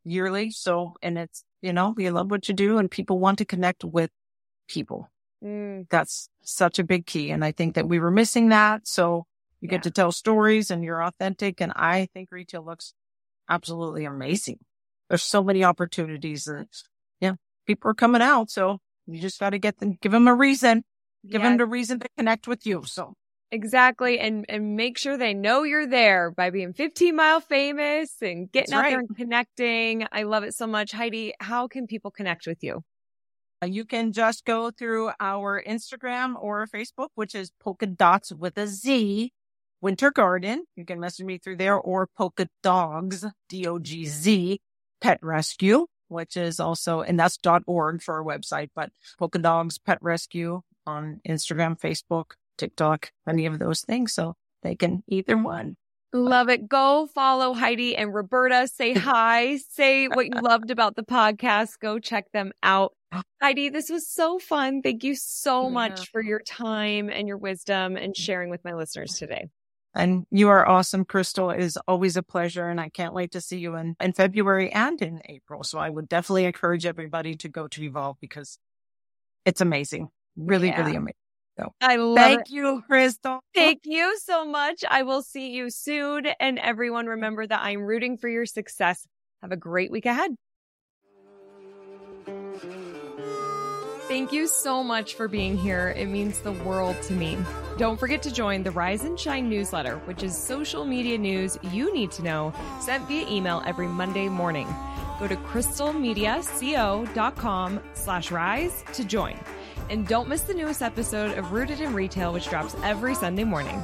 [0.04, 0.52] yearly.
[0.52, 3.86] So, and it's, you know, you love what you do and people want to connect
[3.86, 4.10] with
[4.68, 5.10] people
[5.44, 7.30] Mm, that's such a big key.
[7.30, 8.88] And I think that we were missing that.
[8.88, 9.26] So
[9.60, 9.72] you Yeah.
[9.72, 11.60] get to tell stories and you're authentic.
[11.60, 12.94] And I think retail looks
[13.50, 14.60] absolutely amazing.
[15.10, 16.68] There's so many opportunities and
[17.20, 17.34] yeah,
[17.68, 18.50] people are coming out.
[18.50, 20.84] So you just got to get them, give them a reason,
[21.28, 22.84] give yeah, them the reason to connect with you.
[22.86, 23.14] So
[23.52, 24.20] exactly.
[24.20, 28.72] And and make sure they know you're there by being 15 mile famous and getting
[28.72, 30.06] That's out there and connecting.
[30.12, 30.92] I love it so much.
[30.92, 32.84] Heidi, how can people connect with you?
[33.64, 38.58] uh, you can just go through our Instagram or Facebook, which is polka dots with
[38.58, 39.32] a Z.
[39.84, 40.64] Winter Garden.
[40.78, 44.62] You can message me through there or Polka Dogz, D O G Z,
[45.02, 49.98] Pet Rescue, which is also, and that's .org for our website, but Polka Dogz Pet
[50.02, 54.14] Rescue on Instagram, Facebook, TikTok, any of those things.
[54.14, 55.76] So they can either one.
[56.14, 56.70] Love it.
[56.70, 58.70] Go follow Heidi and Roberta.
[58.70, 59.58] Say hi.
[59.70, 61.80] Say what you loved about the podcast.
[61.82, 62.94] Go check them out.
[63.42, 64.82] Heidi, this was so fun.
[64.82, 69.18] Thank you so much for your time and your wisdom and sharing with my listeners
[69.18, 69.50] today.
[69.96, 71.52] And you are awesome, Crystal.
[71.52, 72.68] It is always a pleasure.
[72.68, 75.64] And I can't wait to see you in, in February and in April.
[75.64, 78.58] So I would definitely encourage everybody to go to Evolve because
[79.46, 80.10] it's amazing.
[80.36, 80.80] Really, Yeah.
[80.82, 81.16] really amazing.
[81.60, 82.50] So I love thank it.
[82.50, 83.40] you, Crystal.
[83.54, 84.84] Thank you so much.
[84.90, 86.26] I will see you soon.
[86.40, 89.06] And everyone, remember that I'm rooting for your success.
[89.44, 90.32] Have a great week ahead.
[94.08, 95.94] Thank you so much for being here.
[95.96, 97.38] It means the world to me.
[97.78, 101.94] Don't forget to join the Rise and Shine newsletter, which is social media news you
[101.94, 104.68] need to know sent via email every Monday morning.
[105.20, 109.40] Go to crystalmediaco.com slash rise to join.
[109.90, 113.82] And don't miss the newest episode of Rooted in Retail, which drops every Sunday morning.